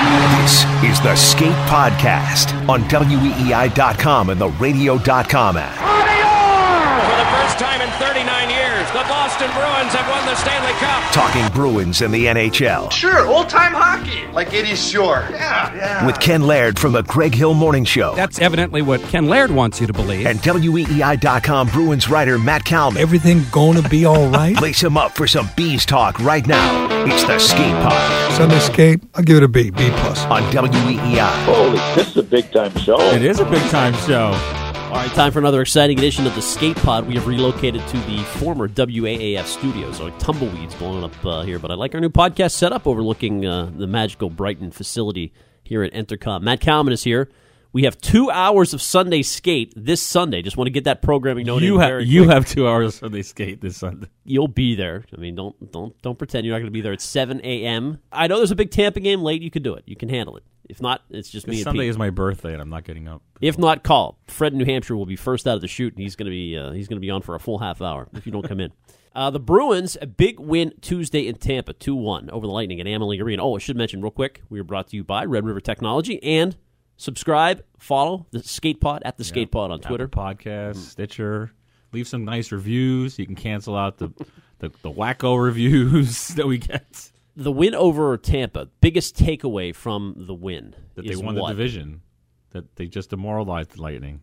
[0.00, 5.76] This is the Skate Podcast on WEEI.com and the radio.com app.
[5.76, 11.12] For the first time in 39 years, the Boston Bruins have won the Stanley Cup.
[11.12, 14.26] Talking Bruins and the NHL Sure, old time hockey.
[14.32, 15.26] Like Eddie Shore.
[15.30, 16.06] Yeah, yeah.
[16.06, 19.80] with Ken Laird from the Greg Hill Morning Show That's evidently what Ken Laird wants
[19.80, 20.26] you to believe.
[20.26, 23.00] and WEEI.com Bruins writer Matt Kalman.
[23.00, 24.60] Everything gonna be all right?
[24.62, 26.88] Lace him up for some bees talk right now.
[27.06, 30.24] It's the Skate Pod Sunday skate, I'll give it a B, B plus.
[30.26, 31.44] on WEEI.
[31.44, 33.00] Holy, this is a big time show.
[33.12, 34.30] It is a big time show.
[34.90, 37.06] All right, time for another exciting edition of the Skate Pod.
[37.06, 41.60] We have relocated to the former WAAF studios, so tumbleweeds blowing up uh, here.
[41.60, 45.32] But I like our new podcast setup overlooking uh, the magical Brighton facility
[45.62, 46.42] here at Entercom.
[46.42, 47.30] Matt Kalman is here.
[47.72, 50.42] We have two hours of Sunday skate this Sunday.
[50.42, 51.66] Just want to get that programming noted.
[51.66, 52.34] You have you quick.
[52.34, 54.08] have two hours of the skate this Sunday.
[54.24, 55.04] You'll be there.
[55.16, 58.00] I mean, don't don't don't pretend you're not going to be there at 7 a.m.
[58.10, 59.40] I know there's a big Tampa game late.
[59.40, 59.84] You can do it.
[59.86, 60.42] You can handle it.
[60.70, 63.22] If not, it's just me and Sunday is my birthday, and I'm not getting up.
[63.40, 66.02] If not, call Fred in New Hampshire will be first out of the chute, and
[66.02, 68.08] he's going to be uh, he's going to be on for a full half hour
[68.14, 68.72] if you don't come in.
[69.12, 72.86] Uh, the Bruins a big win Tuesday in Tampa, two one over the Lightning at
[72.86, 73.42] Amalie Arena.
[73.42, 76.22] Oh, I should mention real quick, we are brought to you by Red River Technology
[76.22, 76.56] and
[76.96, 80.04] subscribe, follow the Skate Pod at the Skate Pod on Twitter.
[80.04, 81.50] Apple Podcast, Stitcher.
[81.92, 83.18] Leave some nice reviews.
[83.18, 84.10] You can cancel out the
[84.60, 90.34] the, the wacko reviews that we get The win over Tampa, biggest takeaway from the
[90.34, 91.48] win that they won what?
[91.48, 92.02] the division.
[92.50, 94.22] That they just demoralized the Lightning.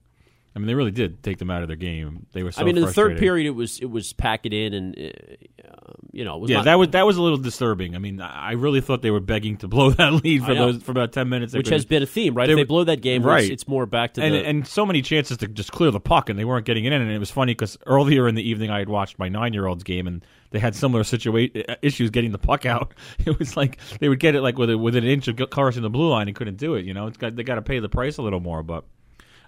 [0.57, 2.25] I mean, they really did take them out of their game.
[2.31, 2.51] They were.
[2.51, 4.97] So I mean, in the third period, it was it was pack it in, and
[4.97, 7.95] uh, you know, it was Yeah, not- that was that was a little disturbing.
[7.95, 10.89] I mean, I really thought they were begging to blow that lead for those for
[10.89, 11.53] about ten minutes.
[11.53, 12.47] Which has been a theme, right?
[12.47, 13.43] they if they blow that game, right.
[13.43, 15.99] it's, it's more back to and the and so many chances to just clear the
[15.99, 17.03] puck, and they weren't getting it in.
[17.03, 19.67] And it was funny because earlier in the evening, I had watched my nine year
[19.67, 22.95] old's game, and they had similar situation issues getting the puck out.
[23.27, 25.83] It was like they would get it like with a, within an inch of crossing
[25.83, 26.85] the blue line and couldn't do it.
[26.85, 28.63] You know, it's got they got to pay the price a little more.
[28.63, 28.85] But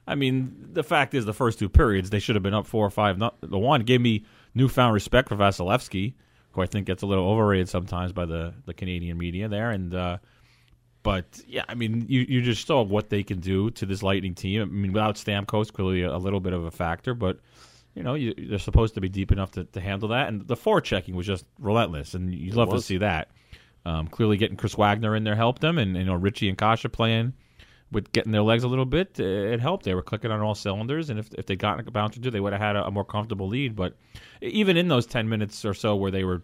[0.09, 2.85] I mean, the fact is, the first two periods they should have been up four
[2.85, 3.17] or five.
[3.17, 4.25] Not the one gave me
[4.55, 6.13] newfound respect for Vasilevskiy,
[6.51, 9.93] who I think gets a little overrated sometimes by the the Canadian media there, and.
[9.93, 10.17] uh
[11.01, 14.35] but yeah, I mean, you, you just saw what they can do to this Lightning
[14.35, 14.61] team.
[14.61, 17.39] I mean, without Stamkos, clearly a, a little bit of a factor, but
[17.95, 20.27] you know you, they're supposed to be deep enough to, to handle that.
[20.27, 23.29] And the forechecking was just relentless, and you'd love to see that.
[23.85, 26.85] Um, clearly, getting Chris Wagner in there helped them, and you know Ritchie and Kase
[26.91, 27.33] playing
[27.91, 29.85] with getting their legs a little bit, uh, it helped.
[29.85, 32.31] They were clicking on all cylinders, and if if they got a bounce or two,
[32.31, 33.75] they would have had a, a more comfortable lead.
[33.75, 33.95] But
[34.41, 36.43] even in those ten minutes or so where they were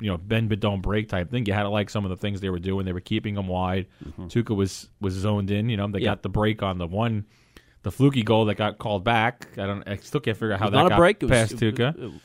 [0.00, 1.44] you know bend but don't break type thing.
[1.46, 2.86] You had to like some of the things they were doing.
[2.86, 3.86] They were keeping them wide.
[4.18, 5.68] Tuukka was was zoned in.
[5.68, 6.06] You know they Yeah.
[6.10, 7.26] got the break on the one,
[7.82, 9.46] the fluky goal that got called back.
[9.58, 9.86] I don't.
[9.86, 11.16] I still can't figure out how that not a got break.
[11.22, 12.18] It was, past it- Tuukka.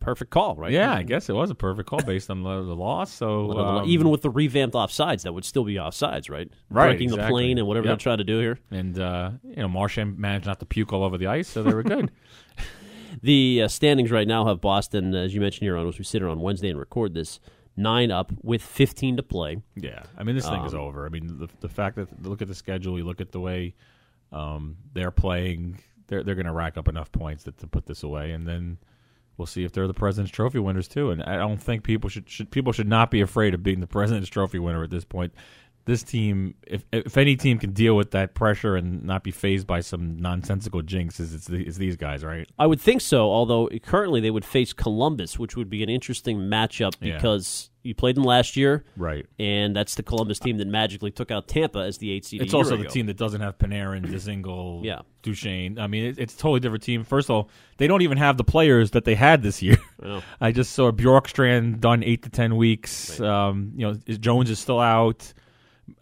[0.00, 0.72] Perfect call, right?
[0.72, 3.12] yeah, I guess it was a perfect call based on the, the loss.
[3.12, 6.50] So um, even with the revamped offsides, that would still be offsides, right?
[6.70, 7.90] Right, Breaking the plane and whatever Yep.
[7.98, 8.58] they're trying to do here.
[8.70, 11.72] and uh, you know Marchand managed not to puke all over the ice, so they
[11.74, 12.10] were good.
[13.22, 16.22] The uh, standings right now have Boston, as you mentioned here on as we sit
[16.22, 17.40] here on Wednesday and record this,
[17.76, 19.58] nine up with 15 to play.
[19.74, 21.06] Yeah, I mean this thing is Um, over.
[21.06, 23.74] I mean the the fact that look at the schedule, you look at the way
[24.32, 28.04] um, they're playing, they're they're going to rack up enough points that, to put this
[28.04, 28.78] away, and then
[29.40, 31.10] we'll see if they're the President's Trophy winners too.
[31.10, 33.86] And I don't think people should, should people should not be afraid of being the
[33.86, 35.32] President's Trophy winner at this point.
[35.90, 39.66] This team, if if any team can deal with that pressure and not be phased
[39.66, 42.48] by some nonsensical jinxes, it's, the, it's these guys, right?
[42.60, 46.38] I would think so, although currently they would face Columbus, which would be an interesting
[46.38, 47.16] matchup Yeah.
[47.16, 49.26] because you played them last year, Right.
[49.38, 52.42] and that's the Columbus team that magically took out Tampa as the eight seed.
[52.42, 52.82] It's also ago.
[52.84, 55.00] the team that doesn't have Panarin, Dzingel, Yeah.
[55.22, 55.78] Duchene.
[55.78, 57.02] I mean, it, it's a totally different team.
[57.04, 59.78] First of all, they don't even have the players that they had this year.
[60.04, 60.22] I.
[60.40, 63.18] I just saw Bjorkstrand done eight to ten weeks.
[63.20, 65.32] Um, you know, Jones is still out,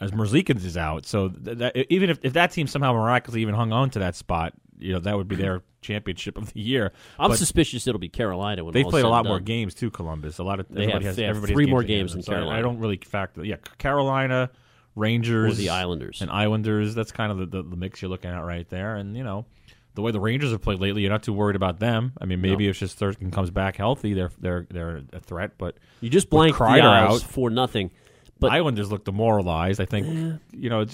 [0.01, 1.07] as Merzlikins is out.
[1.07, 4.17] So th- that, even if, if that team somehow miraculously even hung on to that
[4.17, 6.93] spot, you know, that would be their championship of the year.
[7.19, 9.91] I'm But suspicious it'll be Carolina when is played a lot more games too.
[9.91, 12.23] Columbus, a lot of They everybody have- has they everybody has three more games than
[12.23, 13.45] So I- I don't really factor.
[13.45, 14.51] Yeah, Carolina,
[14.95, 16.21] Rangers, Or the Islanders.
[16.23, 16.95] and Islanders.
[16.95, 18.97] That's kind of the, the, the mix you're looking at right there.
[18.97, 19.47] And you know,
[19.95, 22.13] the way the Rangers have played lately, you're not too worried about them.
[22.21, 22.71] I mean, maybe No.
[22.71, 25.53] if Shesterkin comes back healthy, they're they're they're a threat.
[25.59, 27.91] But You just blanked the out, for nothing.
[28.41, 29.81] But Islanders look demoralized.
[29.81, 30.85] I think you know,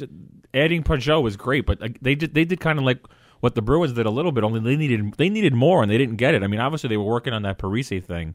[0.55, 3.01] adding Pageau was great, but like, they did they did kind of like
[3.41, 4.45] what the Bruins did a little bit.
[4.45, 6.43] Only they needed they needed more, and they didn't get it.
[6.43, 8.35] I mean, obviously they were working on that Parise thing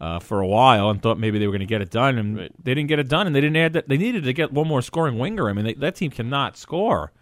[0.00, 2.36] uh, for a while and thought maybe they were going to get it done, and
[2.38, 2.52] Right.
[2.64, 3.88] they didn't get it done, and they didn't add that.
[3.88, 5.50] They needed to get one more scoring winger.
[5.50, 7.12] I mean, they, that team cannot score.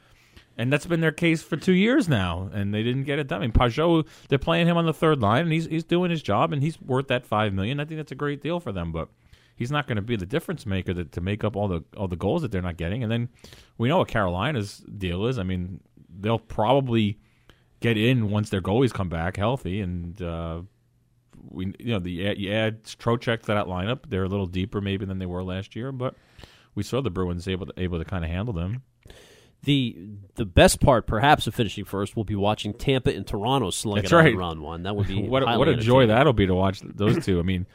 [0.60, 3.38] And that's been their case for two years now, and they didn't get it done.
[3.38, 6.20] I mean, Pageau, they're playing him on the third line, and he's he's doing his
[6.20, 7.78] job, and he's worth that five million.
[7.78, 8.90] I think that's a great deal for them.
[8.90, 9.08] But
[9.58, 12.06] he's not going to be the difference maker to, to make up all the all
[12.06, 13.02] the goals that they're not getting.
[13.02, 13.28] And then
[13.76, 15.38] we know what Carolina's deal is.
[15.38, 15.80] I mean,
[16.20, 17.18] they'll probably
[17.80, 20.62] get in once their goalies come back healthy, and uh,
[21.50, 24.08] we you know the you add Trocheck to that lineup.
[24.08, 26.14] They're a little deeper maybe than they were last year, but
[26.76, 28.82] we saw the Bruins able to able to kind of handle them.
[29.64, 29.96] The
[30.36, 34.12] the best part, perhaps, of finishing first will be watching Tampa and Toronto slug That's
[34.12, 34.32] it right.
[34.32, 34.84] in round one.
[34.84, 37.40] That would be what what a joy that'll be to watch those two.
[37.40, 37.66] I mean,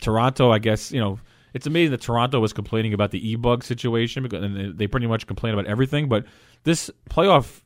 [0.00, 1.18] Toronto, I guess you know
[1.54, 5.06] it's amazing that Toronto was complaining about the e bug situation because and they- pretty
[5.06, 6.08] much complain about everything.
[6.08, 6.24] But
[6.64, 7.62] this playoff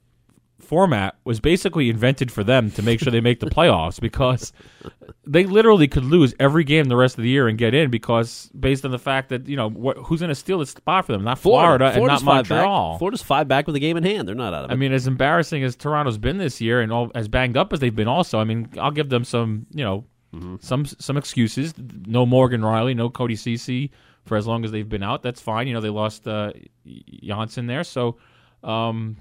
[0.61, 4.53] format was basically invented for them to make sure they make the playoffs because
[5.27, 8.49] they literally could lose every game the rest of the year and get in because
[8.59, 11.13] based on the fact that you know what, who's going to steal the spot for
[11.13, 12.65] them, not Florida, and Florida's not five back.
[12.99, 14.29] Florida's five back with a game in hand.
[14.29, 14.73] They're not out of it.
[14.73, 17.81] I mean, as embarrassing as Toronto's been this year, and all, as banged up as
[17.81, 20.05] they've been, also, I mean, I'll give them some, you know,
[20.61, 21.75] some some excuses.
[22.07, 23.91] No Morgan Rielly, no Cody Ceci
[24.25, 25.23] for as long as they've been out.
[25.23, 25.67] That's fine.
[25.67, 26.53] You know, they lost uh,
[27.23, 28.17] Johnsson there, so
[28.63, 29.17] um,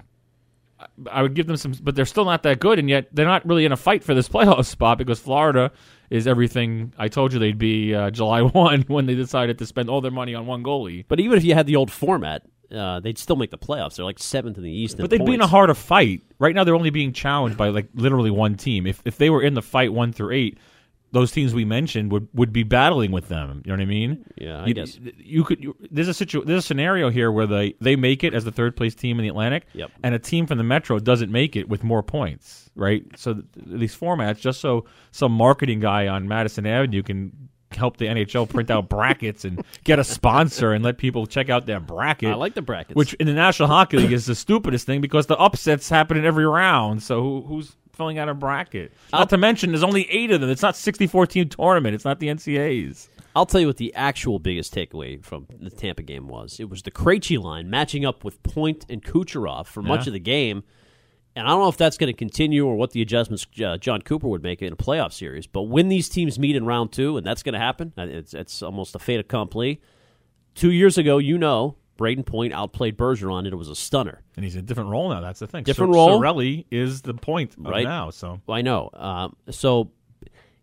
[0.78, 3.26] I- I would give them some, but they're still not that good, and yet they're
[3.26, 5.70] not really in a fight for this playoff spot because Florida
[6.10, 9.88] is everything I told you they'd be uh, July one when they decided to spend
[9.90, 11.04] all their money on one goalie.
[11.08, 13.96] but even if you had the old format, uh, they'd still make the playoffs.
[13.96, 14.96] They're like seventh in the East.
[14.98, 16.22] But they'd be in a harder fight.
[16.38, 18.86] Right now, they're only being challenged by like literally one team.
[18.86, 20.58] If if they were in the fight one through eight,
[21.12, 23.62] those teams we mentioned would, would be battling with them.
[23.64, 24.24] You know what I mean?
[24.36, 24.98] Yeah, I you, guess.
[25.18, 25.62] you could.
[25.62, 28.50] You, there's a situ, There's a scenario here where they they make it as the
[28.52, 29.90] third place team in the Atlantic, Yep.
[30.02, 32.70] and a team from the Metro doesn't make it with more points.
[32.74, 33.04] Right.
[33.16, 38.06] So th- these formats, just so some marketing guy on Madison Avenue can help the
[38.06, 42.30] NHL print out brackets and get a sponsor and let people check out their bracket.
[42.30, 42.94] I like the brackets.
[42.96, 46.24] Which in the National Hockey League is the stupidest thing because the upsets happen in
[46.24, 47.02] every round.
[47.02, 48.92] So who, who's filling out a bracket?
[49.12, 50.50] Not to mention, there's only eight of them.
[50.50, 51.94] It's not 64 team tournament.
[51.94, 53.08] It's not the NCAA's.
[53.34, 56.60] I'll tell you what the actual biggest takeaway from the Tampa game was.
[56.60, 60.10] It was the Krejci line matching up with Point and Kucherov for much Yeah.
[60.10, 60.64] of the game.
[61.34, 64.02] And I don't know if that's going to continue or what the adjustments uh, Jon
[64.02, 65.46] Cooper would make in a playoff series.
[65.46, 68.34] But when these teams meet in round two, and that's going to happen, uh, it's,
[68.34, 69.80] it's almost a fait accompli.
[70.54, 74.22] Two years ago, you know, Brayden Point outplayed Bergeron, and it was a stunner.
[74.36, 75.20] And he's in a different role now.
[75.20, 75.64] That's the thing.
[75.64, 76.20] Different Sor- role.
[76.20, 77.84] Cirelli is the point Right.
[77.84, 78.10] now.
[78.10, 78.90] So I know.
[78.94, 79.90] Um, so,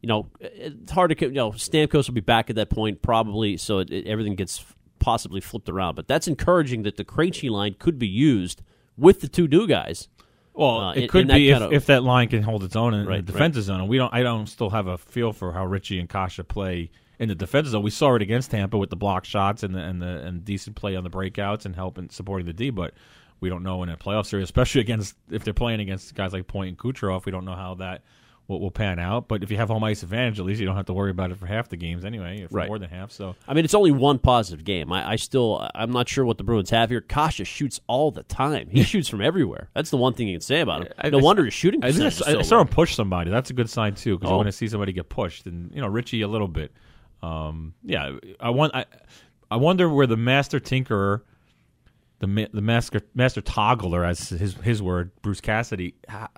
[0.01, 3.57] you know, it's hard to, you know, Stamkos will be back at that point probably,
[3.57, 4.65] so it, it, everything gets
[4.99, 5.95] possibly flipped around.
[5.95, 8.61] But that's encouraging that the Krejci line could be used
[8.97, 10.07] with the two new guys.
[10.53, 12.75] Well, Uh, it in- could in be if, of- if that line can hold its
[12.75, 13.81] own in Right, the defensive zone.
[13.81, 14.13] And we don't.
[14.13, 17.71] I don't still have a feel for how Ritchie and Kase play in the defensive
[17.71, 17.83] zone.
[17.83, 20.75] We saw it against Tampa with the block shots and the and the and decent
[20.75, 22.69] play on the breakouts and helping supporting the D.
[22.69, 22.93] But
[23.41, 26.47] we don't know in a playoff series, especially against if they're playing against guys like
[26.47, 27.25] Point and Kucherov.
[27.25, 28.03] We don't know how that
[28.47, 29.27] will, will pan out.
[29.27, 31.31] But if you have home ice advantage, at least you don't have to worry about
[31.31, 32.67] it for half the games anyway, if Right.
[32.67, 33.11] more than half.
[33.11, 34.91] So I mean, it's only one positive game.
[34.91, 36.99] I, I still, I'm not sure what the Bruins have here.
[37.01, 38.69] Kase shoots all the time.
[38.71, 39.69] He shoots from everywhere.
[39.73, 40.93] That's the one thing you can say about him.
[40.97, 43.29] I- no I- wonder his shooting I, just, is I saw him push somebody.
[43.31, 44.33] That's a good sign too, because Oh.
[44.33, 46.73] you want to see somebody get pushed, and you know Ritchie a little bit.
[47.21, 48.73] Um, yeah, I want.
[48.75, 48.85] I,
[49.51, 51.21] I wonder where the master tinkerer,
[52.19, 55.95] the ma- the master master toggler, as his his word, Bruce Cassidy.
[56.07, 56.29] How,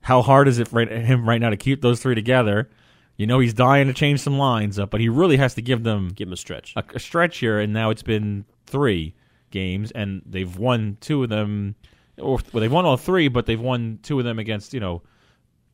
[0.00, 2.70] how hard is it for him right now to keep those three together?
[3.16, 5.84] You know he's dying to change some lines up, but he really has to give
[5.84, 6.74] them Give him a stretch.
[6.76, 9.14] a, a stretch here, and now it's been three
[9.50, 11.76] games, and they've won two of them,
[12.18, 15.02] or well, they've won all three, but they've won two of them against you know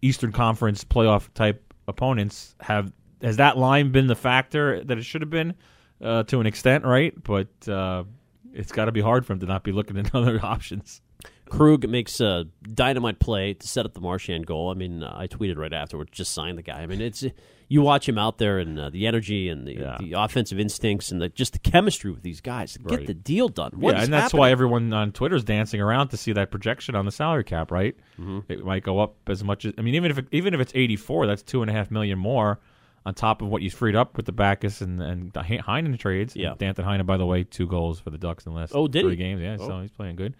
[0.02, 2.54] Eastern Conference playoff type opponents.
[2.61, 2.92] Have
[3.23, 5.55] has that line been the factor that it should have been
[6.03, 7.12] uh, to an extent, right?
[7.23, 8.05] But uh,
[8.53, 11.00] it's got to be hard for him to not be looking at other options.
[11.49, 14.71] Krug makes a dynamite play to set up the Marchand goal.
[14.71, 16.81] I mean, uh, I tweeted right afterwards, just sign the guy.
[16.81, 17.25] I mean, it's
[17.67, 19.97] you watch him out there and uh, the energy and the, Yeah.
[19.99, 22.77] the offensive instincts and the, just the chemistry with these guys.
[22.77, 23.07] Get Right.
[23.07, 23.73] the deal done.
[23.75, 24.39] What yeah, and that's happening?
[24.41, 27.73] why everyone on Twitter is dancing around to see that projection on the salary cap.
[27.73, 27.97] Right,
[28.49, 30.73] it might go up as much as I mean, even if it, even if it's
[30.77, 32.61] eighty four, that's two and a half million more
[33.07, 36.37] on top of what you freed up with the Backes and and the Heinen trades.
[36.37, 36.54] Yeah.
[36.59, 39.02] Danton Heinen, by the way, two goals for the Ducks in the last Oh, did
[39.02, 39.16] three he?
[39.16, 39.40] games.
[39.40, 39.66] Yeah, Oh.
[39.66, 40.35] so he's playing good.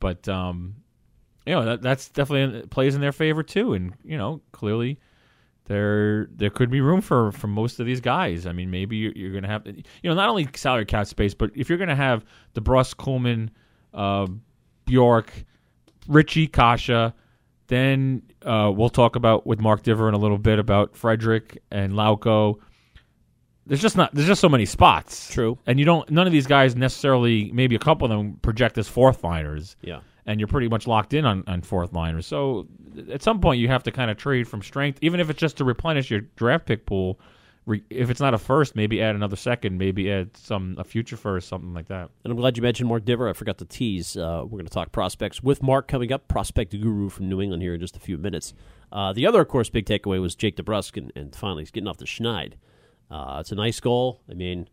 [0.00, 0.76] But um,
[1.46, 4.98] you know that that's definitely plays in their favor too, and you know clearly
[5.64, 8.46] there there could be room for for most of these guys.
[8.46, 11.34] I mean, maybe you're, you're going to have you know not only salary cap space,
[11.34, 12.24] but if you're going to have
[12.54, 13.50] DeBrus, Kuhlman,
[13.92, 14.26] uh,
[14.86, 15.30] Bjork,
[16.06, 17.12] Ritchie, Kase,
[17.68, 21.92] then uh, we'll talk about with Mark Divver in a little bit about Frederic and
[21.92, 22.56] Lauko.
[23.66, 25.30] There's just not there's just so many spots.
[25.32, 25.58] True.
[25.66, 27.50] and you don't none of these guys necessarily.
[27.52, 30.00] Maybe a couple of them project as fourth liners Yeah.
[30.26, 32.26] and you're pretty much locked in on, on fourth liners.
[32.26, 32.66] So
[33.12, 35.58] at some point, you have to kind of trade from strength, even if it's just
[35.58, 37.20] to replenish your draft pick pool.
[37.68, 41.16] Re- if it's not a first, maybe add another second, maybe add some a future
[41.16, 42.08] first, something like that.
[42.24, 43.28] And I'm glad you mentioned Mark Divver.
[43.28, 44.16] I forgot to tease.
[44.16, 47.62] Uh, we're going to talk prospects with Mark coming up, prospect guru from New England
[47.62, 48.54] here in just a few minutes.
[48.90, 51.88] Uh, the other, of course, big takeaway was Jake DeBrusk, and, and finally he's getting
[51.88, 52.54] off the schneid.
[53.10, 54.22] Uh, it's a nice goal.
[54.30, 54.68] I mean,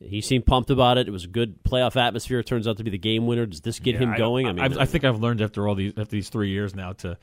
[0.00, 1.06] he seemed pumped about it.
[1.08, 2.38] It was a good playoff atmosphere.
[2.38, 3.44] It turns out to be the game winner.
[3.46, 4.46] Does this get him I- going?
[4.48, 6.92] I, mean, I, I think I've learned after all these after these three years now
[6.94, 7.18] to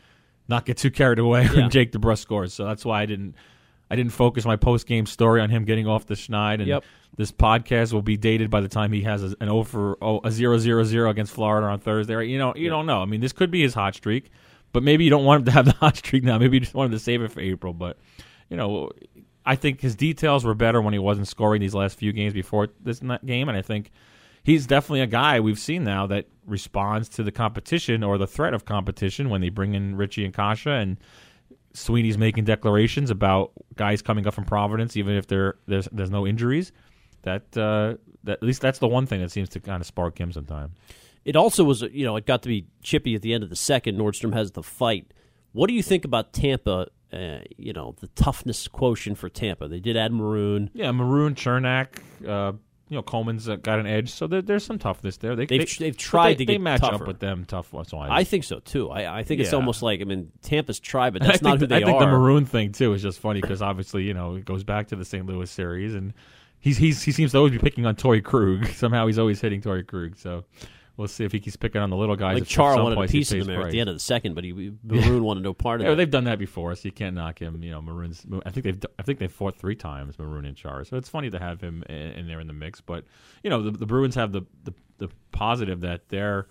[0.48, 1.54] not get too carried away Yeah.
[1.54, 2.54] when Jake DeBrusk scores.
[2.54, 3.36] So that's why I didn't
[3.92, 6.56] I didn't focus my post game story on him getting off the schneid.
[6.56, 6.84] And Yep.
[7.18, 10.22] this podcast will be dated by the time he has a, an oh over oh,
[10.24, 12.16] a zero zero zero against Florida on Thursday.
[12.16, 12.30] Right?
[12.30, 13.02] You know, you don't know.
[13.02, 14.32] I mean, this could be his hot streak,
[14.72, 16.38] but maybe you don't want him to have the hot streak now.
[16.38, 17.74] Maybe you just want him to save it for April.
[17.74, 17.98] But
[18.50, 18.92] you know,
[19.46, 22.70] I think his details were better when he wasn't scoring these last few games before
[22.82, 23.92] this game, and I think
[24.44, 28.54] he's definitely a guy we've seen now that responds to the competition or the threat
[28.54, 30.98] of competition when they bring in Ritchie and Kase and
[31.74, 36.26] Sweeney's making declarations about guys coming up from Providence, even if there there's there's no
[36.28, 36.72] injuries.
[37.24, 40.20] That uh, that at least that's the one thing that seems to kind of spark
[40.20, 40.76] him sometimes.
[41.24, 43.56] it also was, you know, it got to be chippy at the end of the
[43.56, 43.98] second.
[43.98, 45.14] Nordstrom has the fight.
[45.54, 46.88] What do you think about Tampa?
[47.14, 49.68] Uh, you know, the toughness quotient for Tampa.
[49.68, 50.70] They did add Maroon.
[50.74, 51.88] Yeah, Maroon, Cernak,
[52.26, 52.54] uh,
[52.92, 55.36] you know Coleman's uh, got an edge, so there, there's some toughness there.
[55.36, 56.96] They, They've- they, they've but tried they, to they get match tougher.
[56.96, 57.72] up with them tough.
[57.72, 58.92] That's why I think so too.
[58.92, 61.68] I, I think it's almost like I mean Tampa's tried, but that's not think who
[61.68, 62.06] the, they I think are.
[62.06, 64.96] the maroon thing too is just funny because obviously you know it goes back to
[64.98, 65.26] the St.
[65.26, 66.14] Louis series and
[66.60, 68.68] he's he's he seems to always be picking on Torey Krug.
[68.74, 70.18] Somehow he's always hitting Torey Krug.
[70.18, 70.44] So
[70.98, 72.40] we'll see if he keeps picking on the little guys.
[72.40, 74.52] like Char wanted a piece of there at the end of the second, but he
[74.84, 75.96] Maroon wanted no part of Yeah, it.
[75.96, 77.64] they've done that before, so you can't knock him.
[77.64, 78.26] You know, Maroon's.
[78.46, 78.80] I think they've.
[79.00, 80.84] I think they've fought three times, Maroon and Char.
[80.86, 82.82] So it's funny to have him in, in there in the mix.
[82.82, 83.06] But
[83.44, 86.48] you know, the, the Bruins have the, the the positive that they're,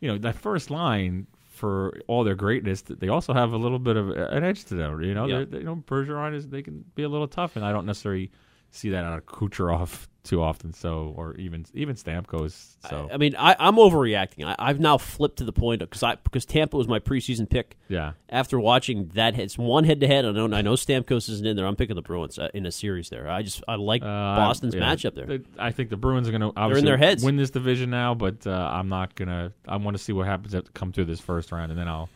[0.00, 3.96] you know, that first line for all their greatness, they also have a little bit
[3.96, 5.02] of an edge to them.
[5.02, 5.36] You know, Yeah.
[5.38, 7.84] They're- they, you know, Bergeron is they can be a little tough, and I don't
[7.86, 8.30] necessarily
[8.72, 10.72] see that out of Kucherov too often.
[10.72, 12.76] So, or even even Stamkos.
[12.88, 14.44] So I mean, I, I'm overreacting.
[14.46, 17.76] I, I've now flipped to the point because I because Tampa was my preseason pick.
[17.88, 18.12] yeah.
[18.28, 20.24] After watching that, it's one head to head.
[20.24, 21.66] I know I know Stamkos isn't in there.
[21.66, 23.28] I'm picking the Bruins uh, in a series there.
[23.28, 24.82] I just I like Uh, Boston's yeah.
[24.82, 25.26] matchup there.
[25.26, 27.24] The- I think the Bruins are going to in their heads.
[27.24, 29.52] win this division now, but uh, I'm not going to.
[29.66, 32.08] I want to see what happens to come through this first round, and then I'll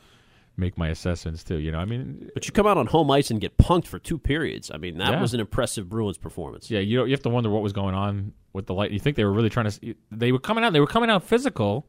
[0.57, 1.57] make my assessments too.
[1.57, 3.99] You know, I mean, But you come out on home ice and get punked for
[3.99, 4.71] two periods.
[4.73, 5.21] I mean, that Yeah.
[5.21, 6.71] was an impressive Bruins performance.
[6.71, 8.91] yeah, you you have to wonder what was going on with the light.
[8.91, 9.95] You think they were really trying to?
[10.11, 10.73] They were coming out.
[10.73, 11.87] They were coming out physical,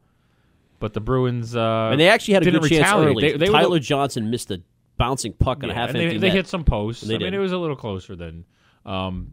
[0.80, 3.08] but the Bruins uh, And they actually had a good chance retaliate.
[3.10, 3.32] early.
[3.32, 4.60] They, they were- Tyler Johnson missed a
[4.96, 7.04] bouncing puck on a half empty they, they hit some posts.
[7.04, 8.44] They I mean, it was a little closer than.
[8.84, 9.32] Um,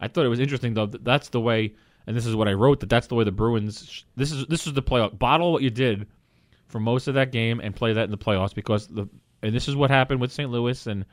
[0.00, 0.86] I thought it was interesting though.
[0.86, 1.74] That that's the way,
[2.06, 2.80] and this is what I wrote.
[2.80, 4.04] That that's the way the Bruins.
[4.16, 5.18] This is this is the playoff.
[5.18, 6.06] Bottle what you did
[6.70, 9.08] for most of that game and play that in the playoffs because the
[9.42, 10.50] and this is what happened with St.
[10.50, 11.04] Louis and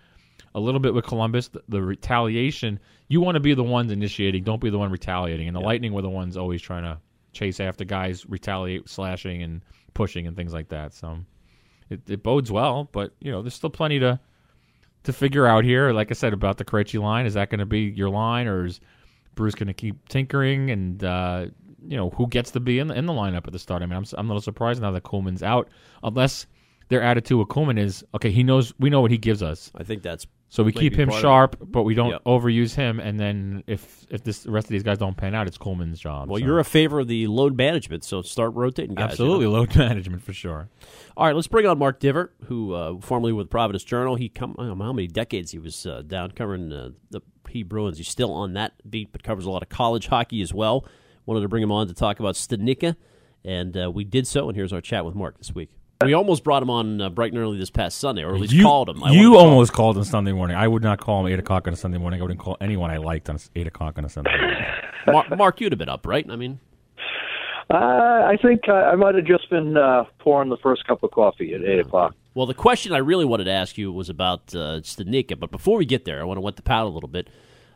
[0.54, 1.48] a little bit with Columbus.
[1.50, 2.80] The, the retaliation.
[3.08, 4.44] You want to be the ones initiating.
[4.44, 5.48] Don't be the one retaliating.
[5.48, 7.00] And the Lightning were the ones always trying to
[7.32, 9.62] chase after guys, retaliate, slashing, and
[9.94, 10.94] pushing and things like that.
[10.94, 11.20] So
[11.90, 14.20] it, it bodes well, but you know, there's still plenty to
[15.04, 15.92] to figure out here.
[15.92, 18.66] Like I said about the Krejci line, is that going to be your line, or
[18.66, 18.82] is
[19.36, 20.70] Bruce going to keep tinkering?
[20.70, 21.46] And uh,
[21.86, 23.82] you know, who gets to be in the, in the lineup at the start?
[23.82, 25.70] I mean, I'm I'm a little surprised now that Kuhlman's out,
[26.04, 26.48] unless
[26.90, 28.32] their attitude with Kuhlman is okay.
[28.32, 31.10] He knows we know what he gives us, I think that's so we keep him
[31.10, 31.28] part of it.
[31.28, 32.24] sharp, but we don't Yep.
[32.24, 33.02] overuse him.
[33.02, 36.00] And then if if this the rest of these guys don't pan out, it's Kuhlman's
[36.00, 36.30] job.
[36.30, 36.40] well.
[36.40, 39.02] So- You're a favor of the load management, so start rotating guys.
[39.20, 39.34] you know?
[39.34, 40.70] absolutely load management for sure.
[41.18, 44.16] All right, let's bring on Mark Divver, who uh, formerly with Providence Journal.
[44.16, 47.20] He come I don't know how many decades he was uh, down covering uh, the
[47.44, 47.98] P Bruins.
[47.98, 50.86] He's still on that beat, but covers a lot of college hockey as well.
[51.28, 52.96] Wanted to bring him on to talk about Studnicka,
[53.44, 54.48] and uh, we did so.
[54.48, 55.70] And here's our chat with Mark this week.
[56.02, 58.54] We almost brought him on uh, bright and early this past Sunday, or at least
[58.54, 59.04] you, called him.
[59.04, 59.50] I You to call him.
[59.50, 60.56] almost called him Sunday morning.
[60.56, 62.22] I would not call him eight o'clock on a Sunday morning.
[62.22, 64.58] I wouldn't call anyone I liked on eight o'clock on a Sunday morning.
[65.08, 66.26] Mark, Mark, you'd have been up, right?
[66.30, 66.60] I mean,
[67.70, 71.12] Uh, I think I, I might have just been uh, pouring the first cup of
[71.12, 72.16] coffee at eight o'clock.
[72.36, 75.78] Well, the question I really wanted to ask you was about uh, Studnicka, but before
[75.78, 77.30] we get there, I want to wet the palate a little bit.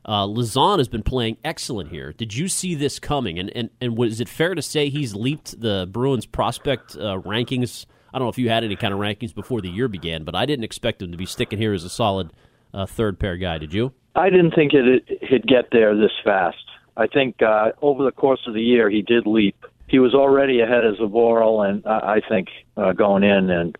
[0.03, 2.11] Uh, Lauzon has been playing excellent here.
[2.13, 3.37] Did you see this coming?
[3.37, 7.85] And and and was it fair to say he's leaped the Bruins prospect uh, rankings?
[8.13, 10.35] I don't know if you had any kind of rankings before the year began, but
[10.35, 12.31] I didn't expect him to be sticking here as a solid
[12.73, 13.57] uh, third pair guy.
[13.57, 13.93] Did you?
[14.15, 16.57] I didn't think it he'd get there this fast.
[16.97, 19.55] I think uh, over the course of the year he did leap.
[19.87, 23.77] He was already ahead of Zboril, and uh, I think uh, going in, and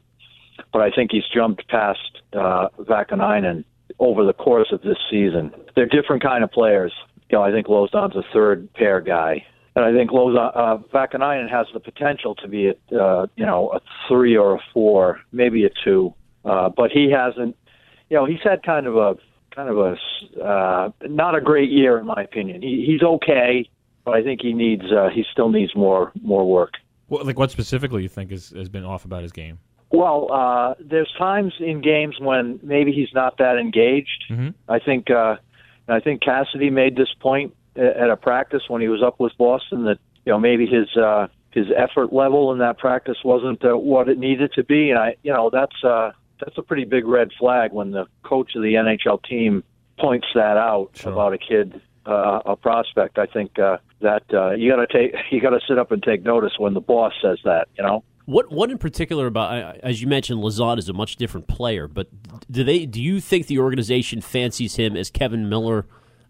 [0.72, 3.63] but I think he's jumped past uh, Vaakanainen
[4.01, 5.53] over the course of this season.
[5.75, 6.91] They're different kind of players.
[7.29, 11.67] You know, I think Lauzon's a third pair guy, and I think Lauzon, uh, has
[11.74, 13.79] the potential to be, a, uh, you know, a
[14.10, 16.13] three or a four, maybe a two.
[16.43, 17.55] Uh, but he hasn't.
[18.10, 19.15] You know, he's had kind of a
[19.55, 22.62] kind of a uh, not a great year in my opinion.
[22.62, 23.70] He, he's okay,
[24.03, 26.74] but I think he needs uh, he still needs more more work.
[27.08, 29.60] Well, like what specifically you think is, has been off about his game?
[29.92, 34.26] Well, uh, there's times in games when maybe he's not that engaged.
[34.30, 34.50] Mm-hmm.
[34.70, 35.36] I think uh,
[35.88, 39.86] I think Cassidy made this point at a practice when he was up with Boston
[39.86, 44.08] that you know maybe his uh, his effort level in that practice wasn't uh, what
[44.08, 47.30] it needed to be, and I you know that's uh, that's a pretty big red
[47.38, 49.64] flag when the coach of the NHL team
[50.00, 51.12] points that out Sure.
[51.12, 53.18] about a kid, uh, a prospect.
[53.20, 56.02] I think uh, that uh, you got to take you got to sit up and
[56.02, 57.68] take notice when the boss says that.
[57.78, 58.04] You know.
[58.25, 61.88] What what in particular about as you mentioned, Lazard is a much different player.
[61.88, 62.08] But
[62.50, 65.86] do they do you think the organization fancies him as Kevin Miller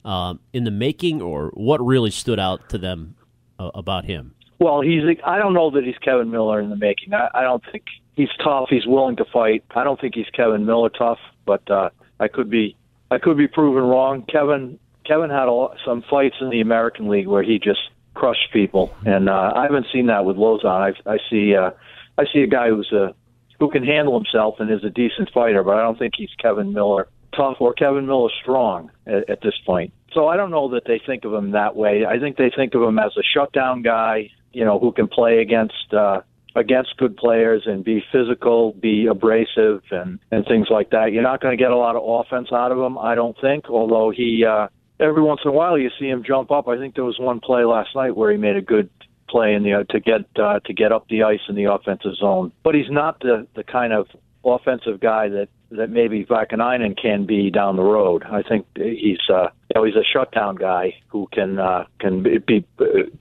[0.06, 3.16] um, in the making, or what really stood out to them
[3.60, 4.36] uh, about him?
[4.60, 5.02] Well, he's.
[5.26, 7.14] I don't know that he's Kevin Miller in the making.
[7.14, 7.84] I, I don't think
[8.14, 8.68] he's tough.
[8.70, 9.64] He's willing to fight.
[9.76, 12.78] I don't think he's Kevin Miller tough, but uh, I could be.
[13.10, 14.24] I could be proven wrong.
[14.32, 14.80] Kevin.
[15.04, 17.80] Kevin had a, some fights in the American League where he just
[18.14, 20.94] crushed people, and uh, I haven't seen that with Lauzon.
[21.06, 21.56] I, I see.
[21.56, 21.72] Uh,
[22.18, 23.16] I see a guy who's a
[23.60, 26.74] who can handle himself and is a decent fighter, but I don't think he's Kevin
[26.74, 29.94] Miller tough or Kevin Miller strong at, at this point.
[30.14, 32.06] So I don't know that they think of him that way.
[32.06, 35.40] I think they think of him as a shutdown guy, you know, who can play
[35.40, 36.22] against uh,
[36.56, 41.14] against good players and be physical, be abrasive, and and things like that.
[41.14, 43.70] You're not going to get a lot of offense out of him, I don't think.
[43.70, 44.68] Although he uh,
[45.02, 46.68] every once in a while you see him jump up.
[46.68, 48.90] I think there was one play last night where he made a good
[49.28, 52.52] play in the to get uh, to get up the ice in the offensive zone.
[52.64, 54.08] But he's not the the kind of
[54.46, 58.24] offensive guy that that maybe Vaakanainen can be down the road.
[58.24, 62.38] I think he's uh, you know he's a shutdown guy who can uh, can be,
[62.40, 62.66] be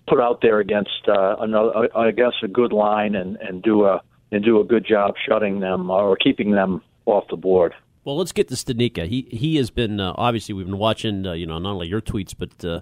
[0.07, 4.03] put out there against uh, another uh, against a good line and and do a
[4.33, 7.73] and do a good job shutting them or keeping them off the board.
[8.05, 9.07] Well, let's get to Studnicka.
[9.07, 12.01] He he has been uh, obviously we've been watching uh, you know not only your
[12.01, 12.81] tweets but uh,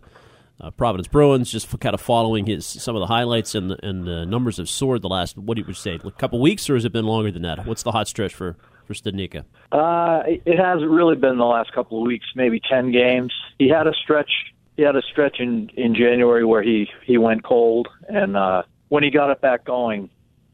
[0.60, 4.06] uh, Providence Bruins just kind of following his some of the highlights and the, and
[4.06, 6.84] the numbers have soared the last what do you say a couple weeks or has
[6.84, 7.66] it been longer than that?
[7.66, 9.44] What's the hot stretch for for Studnicka?
[9.72, 13.32] Uh, it it hasn't really been the last couple of weeks, maybe ten games.
[13.58, 14.30] He had a stretch.
[14.76, 19.02] He had a stretch in in January where he he went cold, and uh, when
[19.02, 20.10] he got it back going,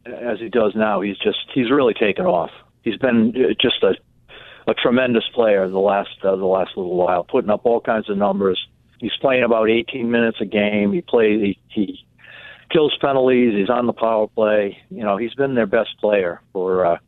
[0.06, 2.50] as he does now, he's just he's really taken off.
[2.82, 3.94] He's been just a
[4.66, 8.16] a tremendous player the last uh, the last little while, putting up all kinds of
[8.16, 8.66] numbers.
[8.98, 10.92] He's playing about 18 minutes a game.
[10.92, 11.40] He plays.
[11.40, 12.06] He, he
[12.70, 13.54] kills penalties.
[13.54, 14.78] He's on the power play.
[14.90, 16.98] You know, he's been their best player for uh,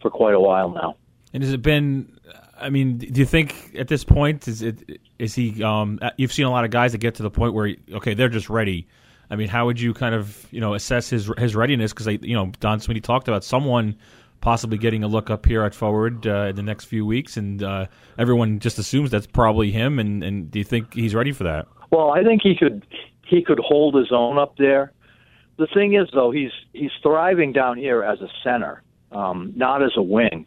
[0.00, 0.96] for quite a while now.
[1.32, 2.18] And has it been?
[2.58, 5.62] I mean, do you think at this point is it is he?
[5.62, 8.28] Um, you've seen a lot of guys that get to the point where okay, they're
[8.28, 8.86] just ready.
[9.30, 11.92] I mean, how would you kind of you know assess his his readiness?
[11.92, 13.96] Because you know Don Sweeney talked about someone
[14.40, 17.62] possibly getting a look up here at forward uh, in the next few weeks, and
[17.62, 17.86] uh,
[18.18, 19.98] everyone just assumes that's probably him.
[19.98, 21.66] And, and do you think he's ready for that?
[21.90, 22.86] Well, I think he could
[23.26, 24.92] he could hold his own up there.
[25.56, 29.92] The thing is, though, he's he's thriving down here as a center, um, not as
[29.96, 30.46] a wing.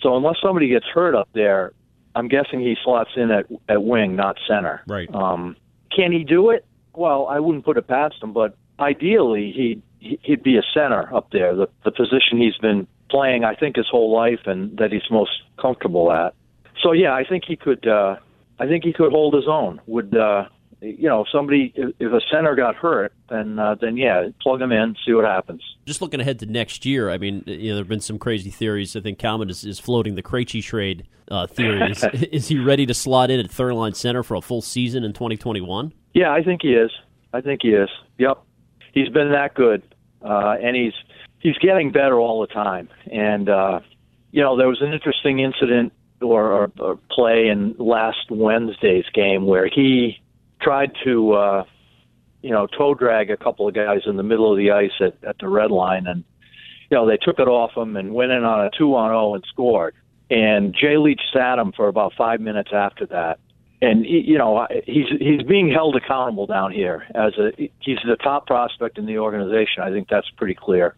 [0.00, 1.72] So unless somebody gets hurt up there,
[2.14, 4.82] I'm guessing he slots in at at wing, not center.
[4.86, 5.12] Right.
[5.14, 5.56] Um,
[5.94, 6.66] can he do it?
[6.94, 9.82] Well, I wouldn't put it past him, but ideally he
[10.22, 13.86] he'd be a center up there, the the position he's been playing, I think, his
[13.88, 16.34] whole life, and that he's most comfortable at.
[16.82, 17.86] So yeah, I think he could.
[17.86, 18.16] Uh,
[18.58, 19.80] I think he could hold his own.
[19.86, 20.46] Would uh,
[20.80, 24.60] you know if somebody if, if a center got hurt, then uh, then yeah, plug
[24.60, 25.62] him in, see what happens.
[25.86, 28.50] Just looking ahead to next year, I mean, you know, there have been some crazy
[28.50, 28.96] theories.
[28.96, 31.90] I think Kalman is, is floating the Krejci trade uh, theory.
[31.90, 35.04] Is, is he ready to slot in at third line center for a full season
[35.04, 35.92] in 2021?
[36.14, 36.90] Yeah, I think he is.
[37.32, 37.88] I think he is.
[38.18, 38.42] Yep,
[38.92, 39.82] he's been that good,
[40.22, 40.92] uh, and he's
[41.42, 42.88] he's getting better all the time.
[43.10, 43.80] And uh,
[44.30, 49.44] you know, there was an interesting incident or, or, or play in last Wednesday's game
[49.44, 50.20] where he
[50.60, 51.64] tried to, uh,
[52.40, 55.14] you know, toe drag a couple of guys in the middle of the ice at,
[55.28, 56.24] at the red line, and
[56.90, 59.34] you know they took it off him and went in on a two on zero
[59.34, 59.94] and scored.
[60.30, 63.38] And Jay Leach sat him for about five minutes after that
[63.82, 68.46] and you know he's he's being held accountable down here as a he's the top
[68.46, 69.82] prospect in the organization.
[69.82, 70.94] I think that's pretty clear.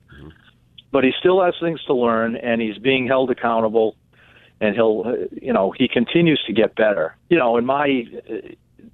[0.93, 3.97] But he still has things to learn, and he's being held accountable.
[4.61, 7.17] And he'll, uh, you know, he continues to get better.
[7.29, 8.05] You know, in my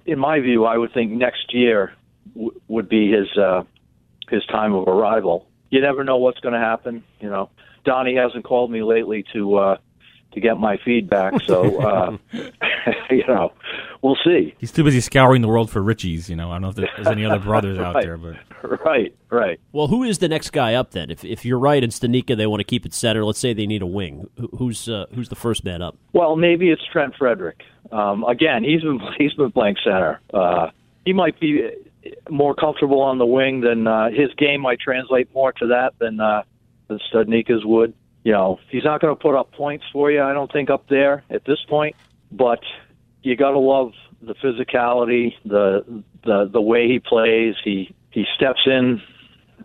[0.05, 1.93] in my view, I would think next year
[2.33, 3.63] w- would be his uh,
[4.29, 5.47] his time of arrival.
[5.69, 7.03] You never know what's going to happen.
[7.19, 7.49] You know,
[7.85, 9.77] Donnie hasn't called me lately to uh,
[10.31, 11.81] to get my feedback, so.
[11.81, 12.17] Uh,
[13.09, 13.53] you know,
[14.01, 14.55] we'll see.
[14.57, 16.29] He's too busy scouring the world for Ritchies.
[16.29, 19.59] You know, I don't know if there's any other brothers out there, but Right, right.
[19.71, 21.09] Well, who is the next guy up then?
[21.09, 23.25] If if you're right and Studnicka, they want to keep it center.
[23.25, 24.29] Let's say they need a wing.
[24.57, 25.97] Who's uh, who's the first man up?
[26.13, 27.61] Well, maybe it's Trent Frederic.
[27.91, 30.19] Um, again, he's been he's been playing center.
[30.33, 30.69] Uh,
[31.05, 31.69] he might be
[32.29, 36.19] more comfortable on the wing than uh, his game might translate more to that than
[36.19, 36.43] uh,
[36.87, 37.93] than Studnicka's would.
[38.23, 40.21] You know, he's not going to put up points for you.
[40.21, 41.95] I don't think up there at this point,
[42.31, 42.59] but
[43.23, 43.91] you got to love
[44.21, 47.55] the physicality, the the the way he plays.
[47.63, 49.01] He he steps in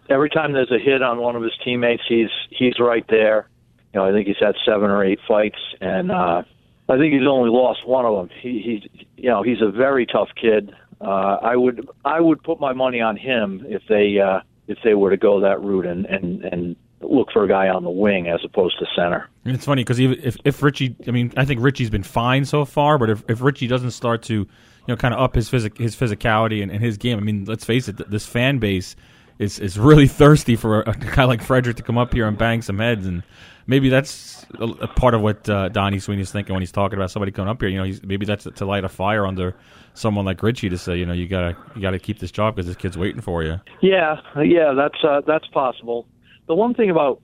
[0.09, 2.03] every time there's a hit on one of his teammates.
[2.09, 3.49] He's he's right there.
[3.93, 6.43] You know, I think he's had seven or eight fights, and uh,
[6.89, 8.37] I think he's only lost one of them.
[8.41, 10.75] He, he you know, he's a very tough kid.
[11.01, 14.95] Uh, I would I would put my money on him if they uh, if they
[14.95, 18.29] were to go that route and and and look for a guy on the wing
[18.29, 19.29] as opposed to center.
[19.45, 22.65] And it's funny because if if Ritchie, I mean, I think Ritchie's been fine so
[22.65, 24.49] far, but if, if Ritchie doesn't start to, you
[24.89, 27.65] know, kind of up his physic his physicality and, and his game, I mean, let's
[27.65, 28.97] face it, this fan base
[29.39, 32.39] is is really thirsty for a, a guy like Frederic to come up here and
[32.39, 33.23] bang some heads, and
[33.67, 37.11] maybe that's a, a part of what uh, Donnie Sweeney's thinking when he's talking about
[37.11, 37.69] somebody coming up here.
[37.69, 39.55] You know, he's, maybe that's to light a fire under
[39.95, 42.67] someone like Ritchie to say, you know, you gotta you gotta keep this job because
[42.67, 43.61] this kid's waiting for you.
[43.83, 46.07] Yeah, yeah, that's uh, that's possible.
[46.47, 47.21] The one thing about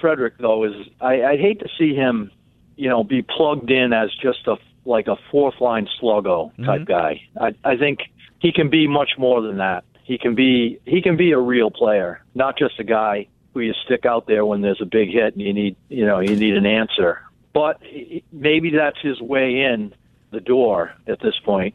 [0.00, 2.30] Frederic though is I, I'd hate to see him,
[2.76, 7.22] you know, be plugged in as just a like a fourth line sluggo type guy.
[7.40, 8.00] I, I think
[8.38, 9.84] he can be much more than that.
[10.04, 13.72] He can be he can be a real player, not just a guy who you
[13.84, 16.56] stick out there when there's a big hit and you need you know you need
[16.56, 17.22] an answer.
[17.52, 17.82] But
[18.30, 19.94] maybe that's his way in
[20.30, 21.74] the door at this point.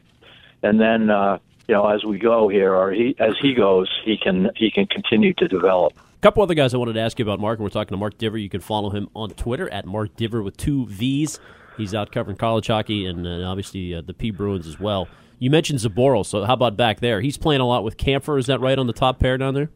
[0.62, 4.16] and then uh, you know as we go here or he as he goes, he
[4.16, 5.92] can he can continue to develop.
[6.22, 7.58] Couple other guys I wanted to ask you about, Mark.
[7.58, 8.40] and We're talking to Mark Divver.
[8.40, 11.40] You can follow him on Twitter at Mark Divver with two V's.
[11.76, 15.08] He's out covering college hockey and uh, obviously uh, the P Bruins as well.
[15.40, 17.20] You mentioned Zboril, so how about back there?
[17.20, 18.38] He's playing a lot with Kampfer.
[18.38, 19.70] Is that right on the top pair down there?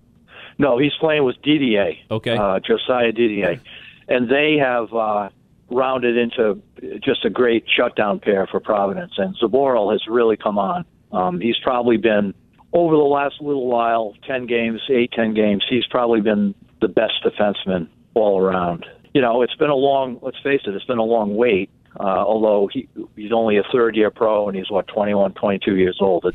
[0.57, 1.95] No, he's playing with Didier.
[2.13, 2.37] Okay.
[2.37, 3.61] Uh, Josiah Didier.
[4.07, 5.31] And they have uh,
[5.69, 6.63] rounded into
[7.03, 9.15] just a great shutdown pair for Providence.
[9.17, 10.85] And Zboril has really come on.
[11.11, 12.35] Um, he's probably been,
[12.77, 17.15] over the last little while, 10 games, 8, 10 games, he's probably been the best
[17.25, 18.87] defenseman all around.
[19.15, 21.71] You know, it's been a long, let's face it, it's been a long wait.
[21.99, 22.87] Uh, although he,
[23.17, 26.27] he's only a third year pro and he's, what, 21, 22 years old.
[26.27, 26.35] It,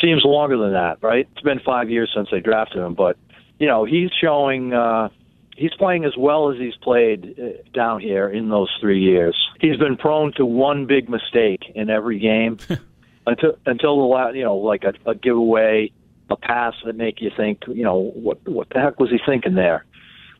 [0.00, 1.28] seems longer than that, right?
[1.32, 3.16] It's been five years since they drafted him, but
[3.58, 5.08] you know he's showing uh,
[5.56, 9.36] he's playing as well as he's played uh, down here in those three years.
[9.60, 12.58] He's been prone to one big mistake in every game
[13.26, 15.92] until until the last, you know, like a, a giveaway,
[16.30, 19.54] a pass that make you think, you know, what what the heck was he thinking
[19.54, 19.84] there?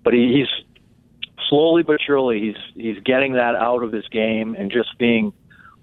[0.05, 0.65] But he, he's
[1.49, 5.33] slowly but surely he's he's getting that out of his game and just being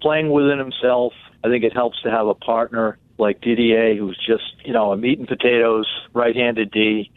[0.00, 1.12] playing within himself.
[1.44, 4.96] I think it helps to have a partner like Didier, who's just you know a
[4.96, 7.10] meat and potatoes right-handed D,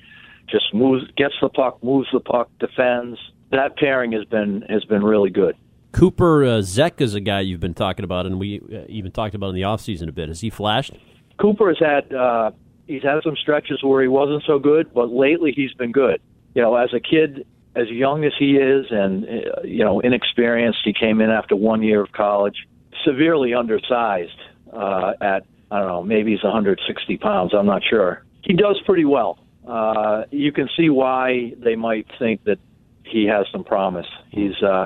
[0.49, 3.19] just moves, gets the puck, moves the puck, defends.
[3.51, 5.55] That pairing has been has been really good.
[5.93, 9.36] Cooper uh, Zech is a guy you've been talking about, and we uh, even talked
[9.36, 10.27] about in the offseason a bit.
[10.27, 10.93] Has he flashed?
[11.39, 12.51] Cooper has had uh,
[12.88, 16.19] he's had some stretches where he wasn't so good, but lately he's been good.
[16.56, 20.79] You know, as a kid, as young as he is, and uh, you know, inexperienced,
[20.84, 22.67] he came in after one year of college,
[23.06, 24.39] severely undersized
[24.73, 27.53] uh, at I don't know, maybe he's 160 pounds.
[27.53, 28.23] I'm not sure.
[28.43, 29.39] He does pretty well.
[29.67, 32.60] Uh, you can see why they might think that
[33.03, 34.06] he has some promise.
[34.29, 34.86] He's, uh,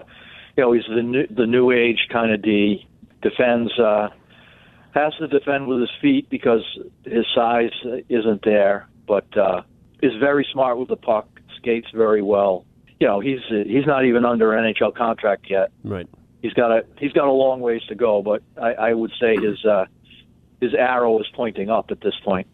[0.58, 2.88] you know, he's the new, the new age kind of D.
[3.22, 4.10] Defends, uh,
[4.94, 6.62] has to defend with his feet because
[7.04, 7.72] his size
[8.10, 9.62] isn't there, but uh,
[10.02, 11.28] is very smart with the puck.
[11.58, 12.66] Skates very well.
[13.00, 15.72] You know, he's he's not even under NHL contract yet.
[15.84, 16.08] Right.
[16.42, 19.36] He's got a he's got a long ways to go, but I, I would say
[19.36, 19.86] his uh,
[20.62, 22.48] his arrow is pointing up at this point.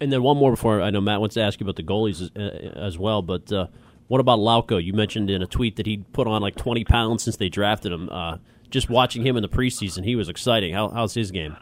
[0.00, 2.20] And then one more before I know Matt wants to ask you about the goalies
[2.20, 3.22] as, uh, as well.
[3.22, 3.68] But uh,
[4.14, 4.80] what about Lauko?
[4.80, 7.90] You mentioned in a tweet that he put on like 20 pounds since they drafted
[7.90, 8.08] him.
[8.08, 8.36] Uh,
[8.70, 10.72] just watching him in the preseason, he was exciting.
[10.72, 11.56] How, how's his game?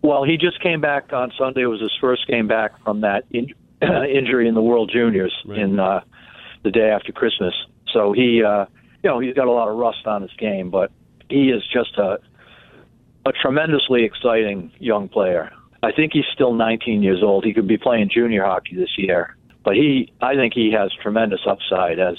[0.00, 1.64] Well, he just came back on Sunday.
[1.64, 3.52] It was his first game back from that in-
[3.82, 6.00] injury in the World Juniors in uh,
[6.62, 7.52] the day after Christmas.
[7.92, 8.64] So he, uh,
[9.04, 10.90] you know, he's got a lot of rust on his game, but
[11.28, 12.20] he is just a
[13.26, 15.52] a tremendously exciting young player.
[15.82, 17.44] I think he's still 19 years old.
[17.44, 21.40] He could be playing junior hockey this year, but he, I think he has tremendous
[21.46, 22.16] upside as,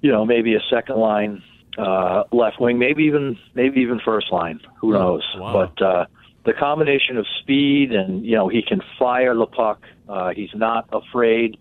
[0.00, 1.42] you know, maybe a second line
[1.78, 4.60] uh, left wing, maybe even maybe even first line.
[4.80, 5.22] Who knows?
[5.36, 5.52] Wow.
[5.76, 6.06] But uh,
[6.44, 9.84] the combination of speed and you know he can fire the puck.
[10.08, 11.58] Uh, he's not afraid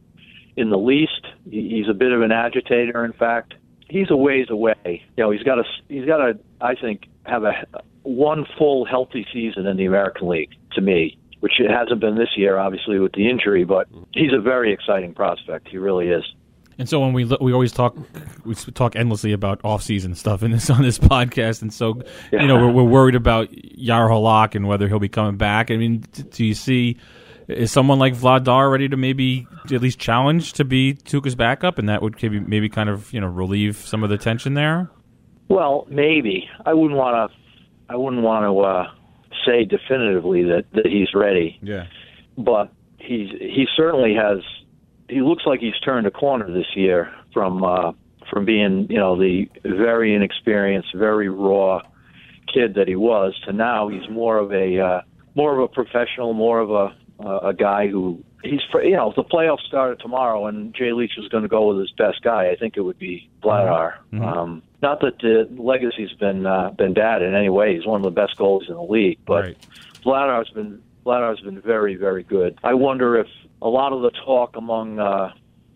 [0.56, 1.28] in the least.
[1.50, 3.06] He's a bit of an agitator.
[3.06, 3.54] In fact,
[3.90, 4.76] he's a ways away.
[4.86, 7.66] You know, he's got to he's got to I think have a
[8.04, 12.30] one full healthy season in the American League to me, which it hasn't been this
[12.36, 13.64] year, obviously with the injury.
[13.64, 15.68] But he's a very exciting prospect.
[15.68, 16.24] He really is.
[16.80, 17.98] And so when we look, we always talk
[18.46, 22.48] we talk endlessly about off season stuff in this on this podcast, and so you
[22.48, 25.72] know we're, we're worried about Yar Halak and whether he'll be coming back.
[25.72, 26.98] I mean, do you see
[27.50, 31.90] is someone like Vladar ready to maybe at least challenge to be Tuukka's backup, and
[31.90, 34.90] that would maybe maybe kind of you know relieve some of the tension there?
[35.50, 37.38] Well, maybe I wouldn't want to.
[37.92, 38.92] I wouldn't want to uh,
[39.46, 41.86] say definitively that, that he's ready, Yeah.
[42.38, 44.40] but he's he certainly has.
[45.10, 47.92] He looks like he's turned a corner this year from uh,
[48.30, 51.82] from being you know the very inexperienced, very raw
[52.54, 55.02] kid that he was to now he's more of a uh,
[55.36, 59.16] more of a professional, more of a uh, a guy who he's you know if
[59.16, 62.50] the playoffs started tomorrow and Jay Leach was going to go with his best guy,
[62.50, 63.96] I think it would be Vladar.
[64.14, 67.76] Um, not that the Lagacé's been uh, been bad in any way.
[67.76, 69.58] He's one of the best goalies in the league, but Right.
[70.06, 72.58] Vladar's been Vladar's been very very good.
[72.64, 73.28] I wonder if
[73.62, 75.34] a lot of the talk among uh,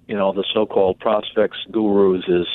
[0.07, 2.47] you know the so-called prospects gurus is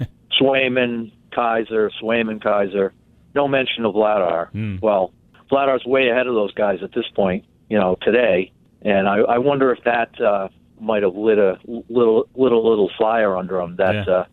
[0.40, 2.90] Swayman, Keyser, Swayman, Keyser.
[3.34, 4.48] No mention of Vladar.
[4.82, 5.12] Well,
[5.50, 8.52] Vladar's way ahead of those guys at this point, you know, today.
[8.82, 10.48] And I, I wonder if that uh,
[10.80, 13.76] might have lit a little little little fire under him.
[13.76, 14.12] That Yeah.
[14.14, 14.24] uh,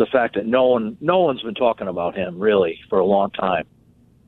[0.00, 3.30] the fact that no one no one's been talking about him really for a long
[3.32, 3.66] time.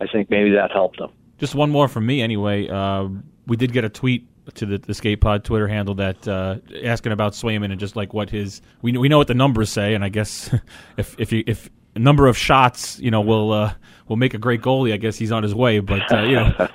[0.02, 1.08] I think maybe that helped him.
[1.38, 2.68] Just one more from me, anyway.
[2.68, 3.08] Uh,
[3.46, 7.12] we did get a tweet to the, the Skate Pod Twitter handle that uh, asking
[7.12, 10.04] about Swayman and just like what his we we know what the numbers say, and
[10.04, 10.54] I guess
[10.98, 13.72] if if you, if a number of shots, you know, will uh,
[14.12, 14.92] will make a great goalie.
[14.92, 16.68] I guess he's on his way, but uh, you know,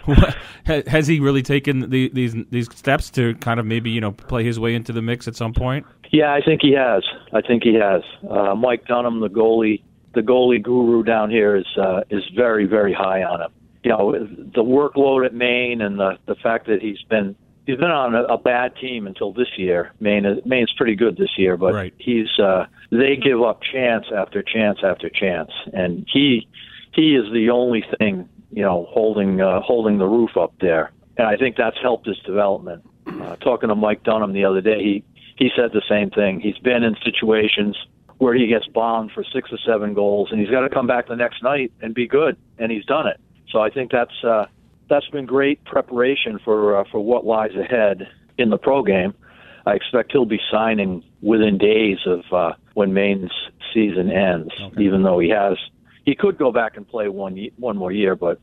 [0.87, 4.43] has he really taken the, these these steps to kind of maybe you know play
[4.43, 5.85] his way into the mix at some point?
[6.11, 7.03] Yeah, I think he has.
[7.33, 8.01] I think he has.
[8.29, 9.83] Uh, Mike Dunham, the goalie,
[10.15, 13.51] the goalie guru down here, is uh, is very very high on him.
[13.83, 17.91] You know, the workload at Maine and the the fact that he's been he's been
[17.91, 19.91] on a, a bad team until this year.
[19.99, 21.93] Maine is, Maine's pretty good this year, but Right.
[21.97, 26.47] he's uh, they give up chance after chance after chance, and he
[26.97, 31.27] he is the only thing you know holding uh, holding the roof up there, and
[31.27, 32.83] I think that's helped his development.
[33.07, 35.03] Uh, talking to Mike Dunham the other day, he
[35.37, 36.41] he said the same thing.
[36.41, 37.77] He's been in situations
[38.17, 41.07] where he gets bombed for six or seven goals, and he's got to come back
[41.07, 43.21] the next night and be good, and he's done it.
[43.51, 44.47] So I think that's uh,
[44.89, 49.13] that's been great preparation for uh, for what lies ahead in the pro game.
[49.65, 53.31] I expect he'll be signing within days of uh, when Maine's
[53.73, 54.53] season ends.
[54.79, 55.57] Even though he has,
[56.07, 58.39] he could go back and play one one more year, but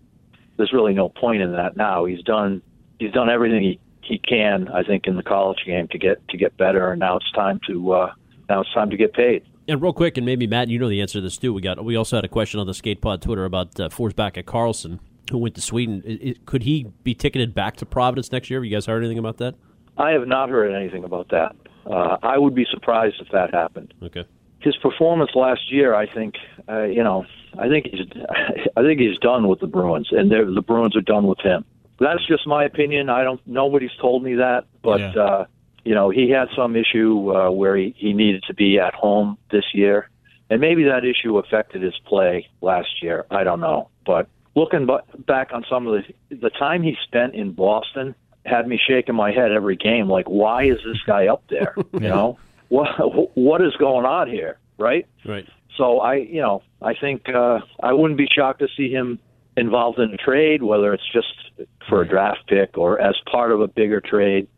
[0.59, 2.05] there's really no point in that now.
[2.05, 2.62] He's done
[3.00, 6.37] he's done everything he he can, I think, in the college game to get to
[6.37, 8.12] get better, and now it's time to uh,
[8.50, 9.44] now it's time to get paid.
[9.66, 11.55] And real quick, and maybe Matt, you know the answer to this too.
[11.55, 14.44] We got we also had a question on the Skate Pod Twitter about uh, Forsbacka
[14.44, 15.00] Karlsson,
[15.31, 16.35] who went to Sweden.
[16.44, 18.61] Could he be ticketed back to Providence next year?
[18.61, 19.55] Have you guys heard anything about that?
[19.96, 21.57] I have not heard anything about that.
[21.87, 23.94] Uh, I would be surprised if that happened.
[24.03, 24.27] Okay.
[24.64, 26.35] His performance last year, I think,
[26.68, 27.27] uh, you know,
[27.59, 28.07] I think he's,
[28.77, 31.64] I think he's done with the Bruins, and the Bruins are done with him.
[32.00, 33.09] That's just my opinion.
[33.11, 33.40] I don't.
[33.46, 35.12] Nobody's told me that, but Yeah.
[35.22, 35.44] uh,
[35.85, 39.37] you know, he had some issue uh, where he, he needed to be at home
[39.53, 40.09] this year,
[40.50, 43.27] and maybe that issue affected his play last year.
[43.31, 47.35] I don't know, but looking bu- back on some of the the time he spent
[47.35, 48.14] in Boston
[48.46, 50.09] had me shaking my head every game.
[50.09, 51.74] Like, why is this guy up there?
[51.92, 54.59] You know, what what is going on here?
[54.79, 55.07] Right?
[55.24, 55.46] Right.
[55.77, 59.18] So I, you know, I think uh, I wouldn't be shocked to see him
[59.57, 63.61] involved in a trade, whether it's just for a draft pick or as part of
[63.61, 64.48] a bigger trade.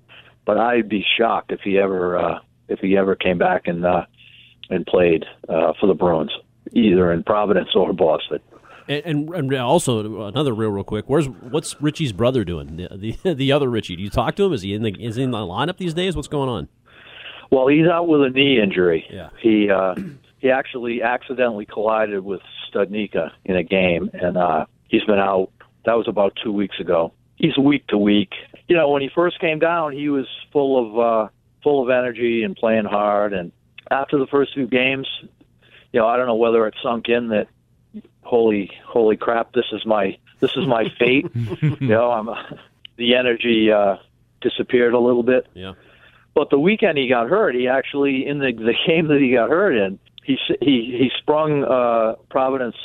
[0.45, 2.39] But I'd be shocked if he ever uh,
[2.69, 4.07] if he ever came back and uh,
[4.71, 6.33] and played uh, for the Bruins,
[6.73, 8.41] either in Providence or Boston.
[8.89, 11.07] And, and, and also another real, real quick.
[11.09, 12.77] Where's what's Ritchie's brother doing?
[12.77, 13.97] The, the the other Ritchie.
[13.97, 14.53] Do you talk to him?
[14.53, 16.15] Is he in the is he in the lineup these days?
[16.15, 16.69] What's going on?
[17.51, 19.07] Well, he's out with a knee injury.
[19.11, 19.31] Yeah.
[19.41, 19.95] He uh,
[20.39, 25.51] he actually accidentally collided with Studnicka in a game, and uh, he's been out.
[25.85, 27.13] That was about two weeks ago.
[27.37, 28.33] He's week to week.
[28.69, 31.29] You know, when he first came down, he was full of uh,
[31.63, 33.33] full of energy and playing hard.
[33.33, 33.53] And
[33.91, 35.07] after the first few games,
[35.93, 37.49] you know, I don't know whether it sunk in that
[38.23, 41.27] holy holy crap, this is my this is my fate.
[41.35, 42.29] you know, I'm
[42.97, 43.97] the energy uh,
[44.41, 45.47] disappeared a little bit.
[45.55, 45.75] Yeah.
[46.37, 49.49] But the weekend he got hurt, he actually in the the game that he got
[49.49, 52.77] hurt in, he he he sprung uh, Providence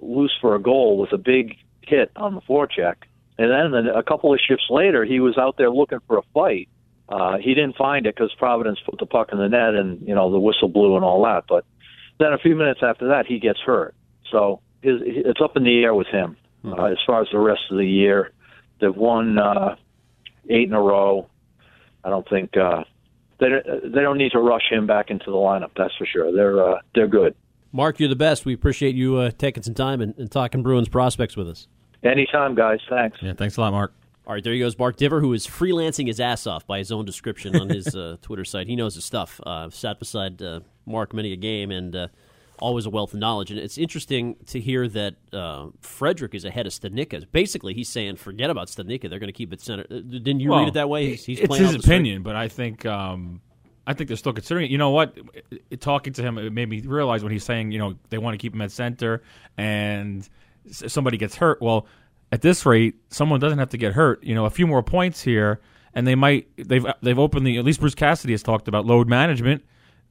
[0.00, 2.94] loose for a goal with a big hit on the forecheck,
[3.38, 6.22] and then the- a couple of shifts later, he was out there looking for a
[6.32, 6.68] fight.
[7.08, 10.14] Uh, he didn't find it because Providence put the puck in the net, and you
[10.14, 11.44] know the whistle blew and all that.
[11.48, 11.64] But
[12.20, 13.94] then a few minutes after that, he gets hurt.
[14.30, 16.36] So his, it's up in the air with him.
[16.64, 18.30] uh, as far as the rest of the year.
[18.80, 19.74] They've won uh,
[20.48, 21.26] eight in a row.
[22.04, 22.84] I don't think uh,
[23.42, 25.70] they don't- they don't need to rush him back into the lineup.
[25.76, 26.32] That's for sure.
[26.32, 27.34] They're uh, they're good.
[27.72, 28.44] Mark, you're the best.
[28.44, 31.66] We appreciate you uh, taking some time and, and talking Bruins prospects with us.
[32.02, 32.80] Anytime, guys.
[32.88, 33.18] Thanks.
[33.22, 33.92] Yeah, thanks a lot, Mark.
[34.26, 36.92] All right, there he goes, Mark Divver, who is freelancing his ass off by his
[36.92, 38.66] own description on his uh, Twitter site.
[38.68, 39.40] He knows his stuff.
[39.44, 42.08] Uh, I've sat beside uh, Mark many a game and uh,
[42.62, 43.50] always a wealth of knowledge.
[43.50, 47.26] And it's interesting to hear that uh, Frederic is ahead of Studnicka.
[47.32, 49.10] Basically, he's saying, forget about Studnicka.
[49.10, 49.84] They're going to keep it center.
[49.90, 51.10] Uh, Didn't you Well, read it that way?
[51.10, 53.40] He's, he's it's his the opinion, but I think um,
[53.86, 54.70] I think they're still considering it.
[54.70, 55.18] You know what?
[55.50, 58.18] It- it- talking to him, it made me realize when he's saying, you know, they
[58.18, 59.22] want to keep him at center,
[59.58, 60.28] and
[60.70, 61.60] somebody gets hurt.
[61.60, 61.86] Well,
[62.30, 64.22] at this rate, someone doesn't have to get hurt.
[64.22, 65.60] You know, a few more points here,
[65.94, 66.48] and they might.
[66.56, 67.58] They've they've openly.
[67.58, 69.64] At least Bruce Cassidy has talked about load management.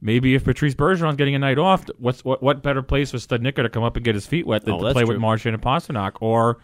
[0.04, 3.62] Maybe if Patrice Bergeron's getting a night off, what's what, what better place for Studnicka
[3.62, 5.12] to come up and get his feet wet than Oh, to play true.
[5.14, 6.14] with Marchand and Pastrnak?
[6.20, 6.58] Or,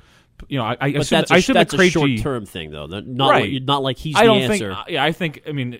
[0.48, 2.72] you know, I, I But assume, that's a, I assume that's a short term thing,
[2.72, 2.86] though.
[2.86, 3.52] Not, Right.
[3.52, 4.74] like, not like he's I the don't answer.
[4.74, 4.88] think.
[4.88, 5.42] Yeah, I think.
[5.46, 5.78] I mean,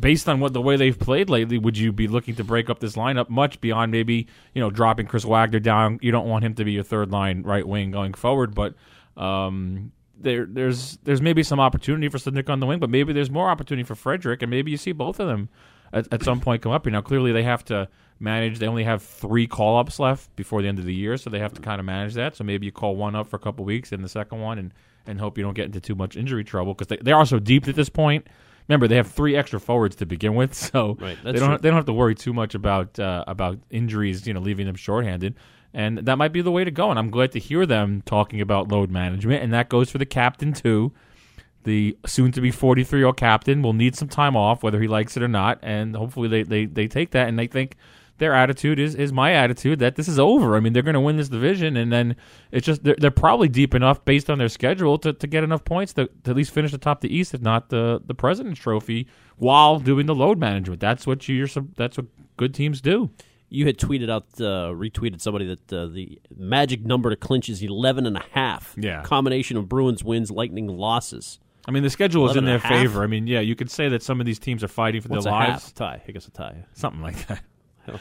[0.00, 2.80] based on what the way they've played lately, would you be looking to break up
[2.80, 5.98] this lineup much beyond maybe you know dropping Chris Wagner down?
[6.00, 8.74] You don't want him to be your third line right wing going forward, but
[9.18, 13.30] um, there there's there's maybe some opportunity for Studnicka on the wing, but maybe there's
[13.30, 15.48] more opportunity for Frederic, and maybe you see both of them
[15.92, 16.86] at, at some point come up.
[16.86, 17.88] You know, clearly they have to
[18.20, 18.58] manage.
[18.58, 21.38] They only have three call ups left before the end of the year, so they
[21.38, 22.36] have to kind of manage that.
[22.36, 24.72] So maybe you call one up for a couple weeks, and the second one, and
[25.06, 27.38] and hope you don't get into too much injury trouble because they they are so
[27.38, 28.26] deep at this point.
[28.68, 31.58] Remember, they have three extra forwards to begin with, so Right, they don't true.
[31.58, 34.76] they don't have to worry too much about uh, about injuries, you know, leaving them
[34.76, 35.34] shorthanded.
[35.74, 36.88] And that might be the way to go.
[36.90, 39.42] And I'm glad to hear them talking about load management.
[39.42, 40.92] And that goes for the captain too.
[41.68, 44.88] The soon to be 43 year old captain will need some time off, whether he
[44.88, 45.58] likes it or not.
[45.62, 47.76] And hopefully they, they, they take that and they think
[48.16, 50.56] their attitude is, is my attitude that this is over.
[50.56, 51.76] I mean, they're going to win this division.
[51.76, 52.16] And then
[52.50, 55.62] it's just, they're, they're probably deep enough based on their schedule to, to get enough
[55.62, 59.06] points to, to at least finish atop the East, if not the, the President's Trophy,
[59.36, 60.80] while doing the load management.
[60.80, 62.06] That's what you, are that's what
[62.38, 63.10] good teams do.
[63.50, 67.62] You had tweeted out, uh, retweeted somebody that uh, the magic number to clinch is
[67.62, 68.74] 11 and a half.
[68.78, 69.02] Yeah.
[69.02, 71.38] Combination of Bruins wins, Lightning losses.
[71.68, 73.02] I mean, the schedule is in their favor.
[73.02, 75.24] I mean, yeah, you could say that some of these teams are fighting for What's
[75.24, 75.74] their a lives, half?
[75.74, 76.02] Tie.
[76.08, 76.64] I guess a tie.
[76.72, 77.42] something like that.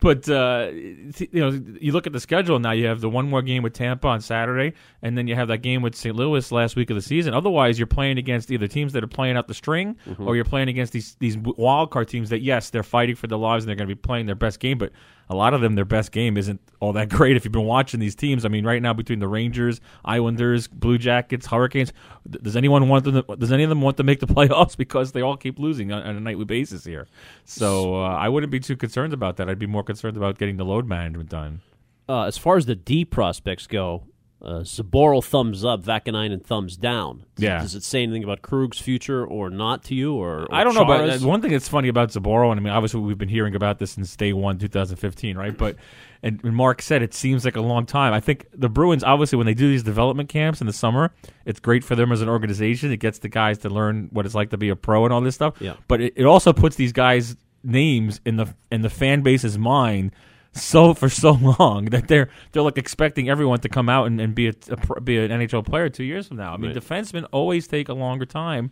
[0.00, 2.70] But uh, you know, you look at the schedule now.
[2.70, 5.58] You have the one more game with Tampa on Saturday, and then you have that
[5.58, 6.14] game with St.
[6.14, 7.34] Louis last week of the season.
[7.34, 10.68] Otherwise, you're playing against either teams that are playing out the string, or you're playing
[10.68, 13.76] against these these wild card teams that yes, they're fighting for their lives and they're
[13.76, 14.78] going to be playing their best game.
[14.78, 14.92] But
[15.30, 17.36] a lot of them, their best game isn't all that great.
[17.36, 20.98] If you've been watching these teams, I mean, right now between the Rangers, Islanders, Blue
[20.98, 21.92] Jackets, Hurricanes,
[22.28, 23.22] does anyone want them?
[23.22, 25.92] To, does any of them want to make the playoffs because they all keep losing
[25.92, 27.06] on, on a nightly basis here?
[27.44, 29.48] So uh, I wouldn't be too concerned about that.
[29.48, 31.60] I'd be more concerned about getting the load management done.
[32.08, 34.04] Uh, as far as the D prospects go,
[34.40, 37.24] uh, Zboril thumbs up, Vaakanainen thumbs down.
[37.34, 37.60] Does, Yeah.
[37.60, 40.14] Does it say anything about Krug's future or not to you?
[40.14, 42.62] Or, or I don't know, but uh, one thing that's funny about Zboril, and I
[42.62, 45.56] mean, obviously we've been hearing about this since day one, 2015, right?
[45.56, 45.76] But
[46.22, 48.12] and, and Mark said it seems like a long time.
[48.12, 51.12] I think the Bruins, obviously, when they do these development camps in the summer,
[51.44, 52.92] it's great for them as an organization.
[52.92, 55.20] It gets the guys to learn what it's like to be a pro and all
[55.20, 55.54] this stuff.
[55.60, 55.74] Yeah.
[55.88, 60.12] But it, it also puts these guys' names in the in the fan base's mind
[60.52, 64.34] so for so long that they're they're like expecting everyone to come out and, and
[64.34, 64.54] be a,
[64.96, 66.54] a be an NHL player two years from now.
[66.54, 66.82] I mean, Right.
[66.82, 68.70] defensemen always take a longer time.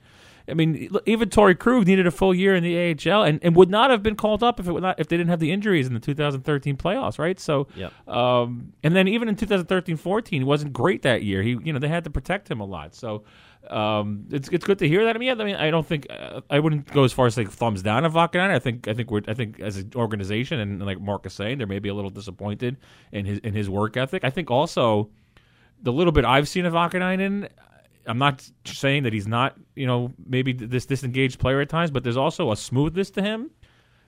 [0.49, 3.69] I mean, even Torey Krug needed a full year in the AHL and, and would
[3.69, 5.89] not have been called up if it would not if they didn't have the injuries
[5.89, 7.41] in the 2013 playoffs, right?
[7.41, 8.09] So, Yep.
[8.09, 11.43] um, and then even in 2013-14, he wasn't great that year.
[11.43, 12.95] He, you know, they had to protect him a lot.
[12.95, 13.25] So,
[13.71, 15.17] um, it's it's good to hear that.
[15.17, 17.51] I mean, I mean, I don't think uh, I wouldn't go as far as like
[17.51, 18.51] thumbs down of Vaakanainen.
[18.51, 21.59] I think I think we're I think as an organization and like Mark is saying,
[21.59, 22.77] they're maybe a little disappointed
[23.13, 24.25] in his in his work ethic.
[24.25, 25.11] I think also
[25.83, 27.49] the little bit I've seen of Vaakanainen,
[28.07, 32.03] I'm not saying that he's not, you know, maybe this disengaged player at times, but
[32.03, 33.51] there's also a smoothness to him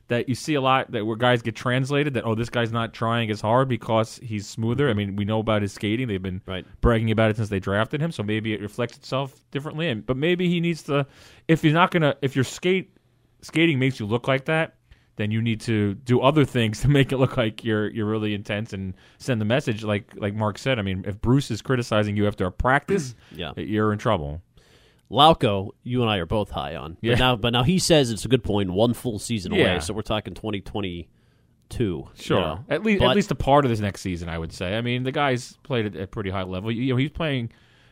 [0.08, 2.92] that you see a lot that where guys get translated that oh this guy's not
[2.94, 4.88] trying as hard because he's smoother.
[4.90, 6.64] I mean, we know about his skating; they've been Right.
[6.80, 9.88] bragging about it since they drafted him, so maybe it reflects itself differently.
[9.88, 11.06] And but maybe he needs to,
[11.46, 12.96] if you're not gonna, if your skate
[13.42, 14.74] skating makes you look like that.
[15.16, 18.34] Then you need to do other things to make it look like you're you're really
[18.34, 20.78] intense and send the message like like Mark said.
[20.78, 23.50] I mean, if Bruce is criticizing you after a practice, Yeah.
[23.56, 24.40] you're in trouble.
[25.10, 26.96] Lauko, you and I are both high on.
[27.00, 27.12] Yeah.
[27.14, 28.70] But now, but now he says it's a good point.
[28.70, 29.62] One full season Yeah.
[29.72, 31.08] away, so we're talking 2022.
[32.14, 32.36] Sure.
[32.38, 32.64] you know.
[32.68, 34.76] At least But- at least a part of this next season, I would say.
[34.76, 36.70] I mean, the guy's played at a pretty high level.
[36.70, 37.50] You know, he's playing.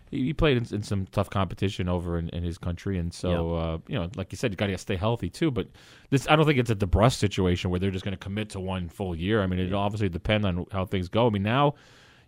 [0.09, 3.79] He played in, in some tough competition over in, in his country, and so uh,
[3.89, 5.51] you know, like you said, you got to stay healthy too.
[5.51, 5.67] But
[6.11, 8.61] this, I don't think it's a DeBrusk situation where they're just going to commit to
[8.61, 9.43] one full year.
[9.43, 11.27] I mean, it obviously depend on how things go.
[11.27, 11.75] I mean, now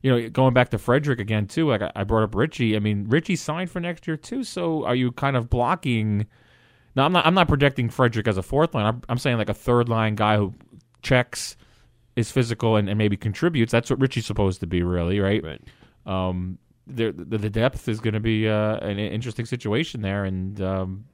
[0.02, 1.68] you know, going back to Frederic again too.
[1.68, 2.76] Like I, brought up Ritchie.
[2.76, 4.44] I mean, Ritchie signed for next year too.
[4.44, 6.26] So are you kind of blocking?
[6.94, 7.26] Now I'm not.
[7.26, 8.86] I'm not projecting Frederic as a fourth line.
[8.86, 10.54] I'm, I'm saying like a third line guy who
[11.02, 11.56] checks,
[12.18, 13.70] is physical, and, and maybe contributes.
[13.70, 15.42] That's what Ritchie's supposed to be, really, right?
[15.42, 15.62] Right.
[16.04, 21.04] Um, the, the depth is going to be uh, an interesting situation there, and um,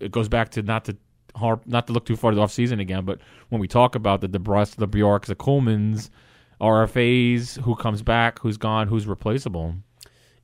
[0.00, 0.96] it goes back to not to
[1.36, 3.04] harp, not to look too far to the off season again.
[3.04, 3.20] But
[3.50, 6.10] when we talk about the DeBrusk, the Bjorks, the Colemans,
[6.62, 9.74] RFAs, who comes back, who's gone, who's replaceable.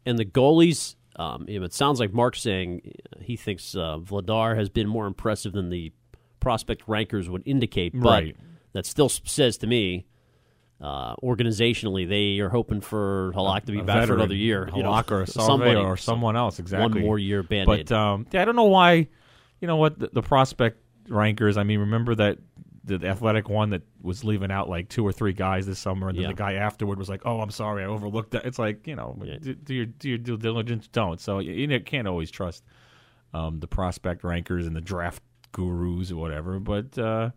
[0.05, 4.89] And the goalies, um, it sounds like Mark's saying he thinks uh, Vladar has been
[4.89, 5.93] more impressive than the
[6.41, 7.93] prospect rankers would indicate.
[7.95, 8.37] But Right.
[8.73, 10.07] that still says to me,
[10.81, 14.71] uh, organizationally, they are hoping for Halak to be A back for another year.
[14.75, 17.01] you know, Halak or somebody, or someone else, exactly.
[17.01, 17.89] One more year band-aid.
[17.89, 19.09] But um, yeah, I don't know why.
[19.61, 19.99] You know what?
[19.99, 21.57] The, the prospect rankers.
[21.57, 22.39] I mean, remember that
[22.89, 26.17] the, athletic one that was leaving out like two or three guys this summer, and
[26.19, 26.29] then Yeah.
[26.29, 29.17] the guy afterward was like, "Oh, I'm sorry, I overlooked that." It's like you know,
[29.41, 30.89] do, do your do your due diligence.
[30.89, 31.21] Don't.
[31.21, 32.65] So you, you can't always trust
[33.35, 35.23] um, the prospect rankers and the draft
[35.53, 36.59] gurus or whatever.
[36.59, 37.31] But uh,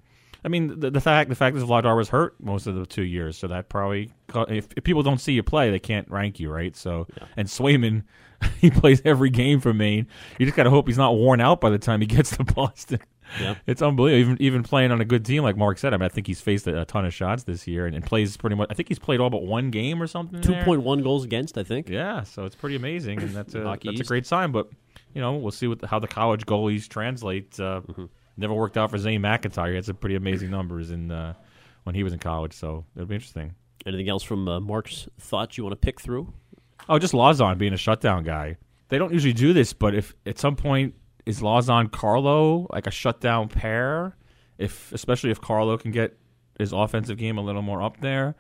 [0.44, 3.04] I mean, the, the fact the fact is Vladar was hurt most of the two
[3.04, 4.12] years, so that probably
[4.50, 6.76] if, if people don't see you play, they can't rank you, right?
[6.76, 8.04] So and Swayman,
[8.60, 10.08] he plays every game for Maine.
[10.40, 12.44] You just got to hope he's not worn out by the time he gets to
[12.56, 13.00] Boston.
[13.40, 13.56] Yeah.
[13.66, 14.20] It's unbelievable.
[14.20, 16.42] Even even playing on a good team, like Mark said, I mean, I think he's
[16.42, 18.68] faced a, a ton of shots this year and, and plays pretty much.
[18.70, 20.42] I think he's played all but one game or something.
[20.42, 21.88] Two point one goals against, I think.
[21.90, 24.52] Yeah, so it's pretty amazing, and that's a that's a great sign.
[24.52, 24.70] But
[25.14, 27.60] you know, we'll see what the, how the college goalies translate.
[27.60, 28.06] Uh, Mm-hmm.
[28.38, 29.70] Never worked out for Zane McIntyre.
[29.70, 31.34] He had some pretty amazing numbers in uh,
[31.84, 33.54] when he was in college, so it'll be interesting.
[33.86, 36.34] Anything else from uh, Mark's thoughts you want to pick through?
[36.88, 38.58] Oh, just Lauzon being a shutdown guy.
[38.88, 42.92] They don't usually do this, but if at some point is Lauzon Carlo like a
[42.92, 44.16] shutdown pair,
[44.58, 46.18] if especially if Carlo can get
[46.58, 48.36] his offensive game a little more up there.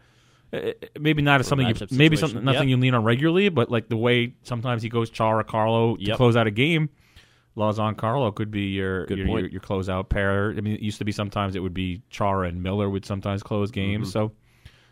[0.54, 2.70] eh, Maybe not as something you, maybe something nothing Yep.
[2.70, 6.18] you lean on regularly, but like the way sometimes he goes Chara Carlo to Yep.
[6.18, 6.90] close out a game.
[7.58, 10.52] Lauzon Carlo could be your Good your, your your closeout pair.
[10.52, 13.44] I mean, it used to be sometimes it would be Chara and Miller would sometimes
[13.44, 14.08] close games.
[14.10, 14.12] Mm-hmm.
[14.28, 14.32] So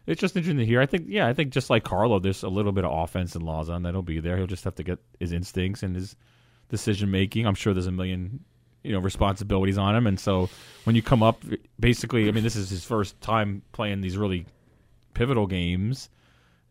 [0.08, 0.82] it's just interesting to hear.
[0.82, 3.44] I think, yeah, I think just like Carlo, there's a little bit of offense in
[3.44, 4.36] Lauzon that'll be there.
[4.38, 6.16] He'll just have to get his instincts and his
[6.70, 7.46] decision making.
[7.46, 8.40] I'm sure there's a million,
[8.84, 10.50] you know, responsibilities on him, and so
[10.86, 11.44] when you come up,
[11.80, 14.46] basically, I mean, this is his first time playing these really
[15.14, 16.10] pivotal games.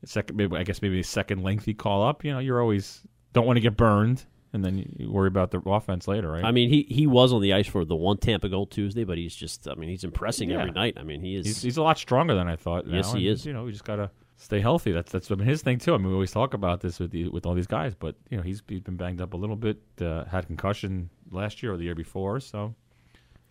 [0.05, 2.25] Second, maybe I guess maybe a second lengthy call up.
[2.25, 5.59] You know, you're always don't want to get burned, and then you- worry about the
[5.67, 6.45] offense later, right?
[6.45, 9.19] I mean, he, he was on the ice for the one Tampa goal Tuesday, but
[9.19, 10.61] he's just, I mean, he's impressing Yeah.
[10.61, 10.95] every night.
[10.99, 11.47] I mean, he is.
[11.47, 12.87] He's, he's a lot stronger than I thought.
[12.87, 13.45] Yes, now, he and, is.
[13.45, 14.93] You know, we just gotta stay healthy.
[14.93, 15.93] That's that's been his thing too.
[15.95, 18.37] I mean, we always talk about this with the, with all these guys, but you
[18.39, 19.79] know, he's he's been banged up a little bit.
[20.01, 22.75] Uh, had concussion last year or the year before, so.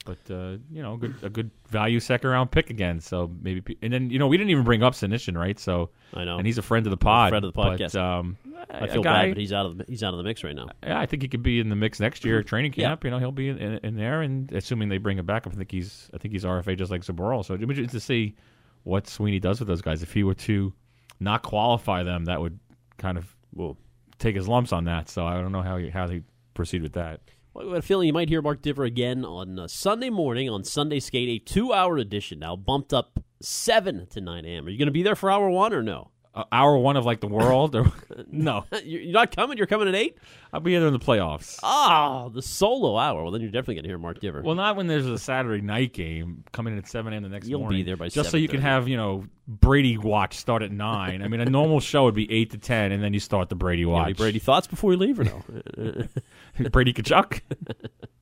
[0.05, 3.01] But uh, you know, good, a good value second round pick again.
[3.01, 5.59] So maybe, and then you know, we didn't even bring up Senyshyn, right?
[5.59, 6.37] So I know.
[6.37, 7.29] and he's a friend of the pod.
[7.31, 7.99] friend of the but, podcast.
[7.99, 8.37] um,
[8.69, 10.55] I feel guy- bad, but he's out of the, he's out of the mix right
[10.55, 10.69] now.
[10.81, 12.87] yeah, I think he could be in the mix next year, training Yeah.
[12.89, 13.03] camp.
[13.03, 15.49] You know, he'll be in, in, in there, and assuming they bring him back, I
[15.49, 17.43] think he's I think he's RFA just like Zboril.
[17.43, 18.35] So it'd be interesting to see
[18.83, 20.03] what Sweeney does with those guys.
[20.03, 20.73] If he were to
[21.19, 22.59] not qualify them, that would
[22.97, 23.77] kind of well
[24.19, 25.09] take his lumps on that.
[25.09, 26.23] So I don't know how he, how he
[26.53, 27.21] proceed with that.
[27.53, 30.99] Well, I feeling you might hear Mark Divver again on uh, Sunday morning on Sunday
[30.99, 34.67] Skate, a two-hour edition now, bumped up seven to nine a.m.
[34.67, 36.11] Are you going to be there for hour one or no?
[36.37, 37.91] Uh, hour one of like the world, or
[38.31, 38.63] no?
[38.83, 39.57] You're you're not coming.
[39.57, 40.17] You're coming at eight.
[40.53, 41.59] I'll be there in the playoffs.
[41.63, 43.23] Ah, the solo hour.
[43.23, 44.43] Well, then you're definitely going to hear Mark Divver.
[44.43, 47.23] Well, not when there's a Saturday night game coming in at seven a.m.
[47.23, 47.85] the next You'll be morning.
[47.85, 48.63] there by just so you can 7:30.
[48.63, 51.23] have you know Brady watch start at nine.
[51.23, 53.55] I mean, a normal show would be eight to ten, and then you start the
[53.55, 54.05] Brady Got watch.
[54.05, 55.43] Any Brady thoughts before we leave or no?
[56.71, 57.41] Brady Tkachuk.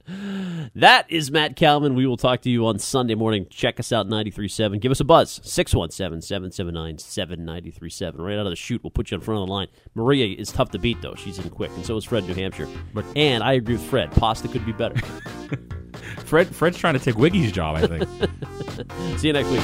[0.76, 1.96] that is Matt Kalman.
[1.96, 3.48] We will talk to you on Sunday morning.
[3.50, 4.80] Check us out 93.7.
[4.80, 8.20] Give us a buzz 617-779-7937.
[8.20, 9.68] Right out of the chute, we'll put you in front of the line.
[9.94, 11.16] Maria is tough to beat though.
[11.16, 12.68] She's in quick, and so is Fred, New Hampshire.
[12.94, 14.12] But- and I agree with Fred.
[14.12, 14.96] Pasta could be better.
[16.26, 18.04] Fred Fred's trying to take Wiggy's job, I think.
[19.20, 19.62] See you next week.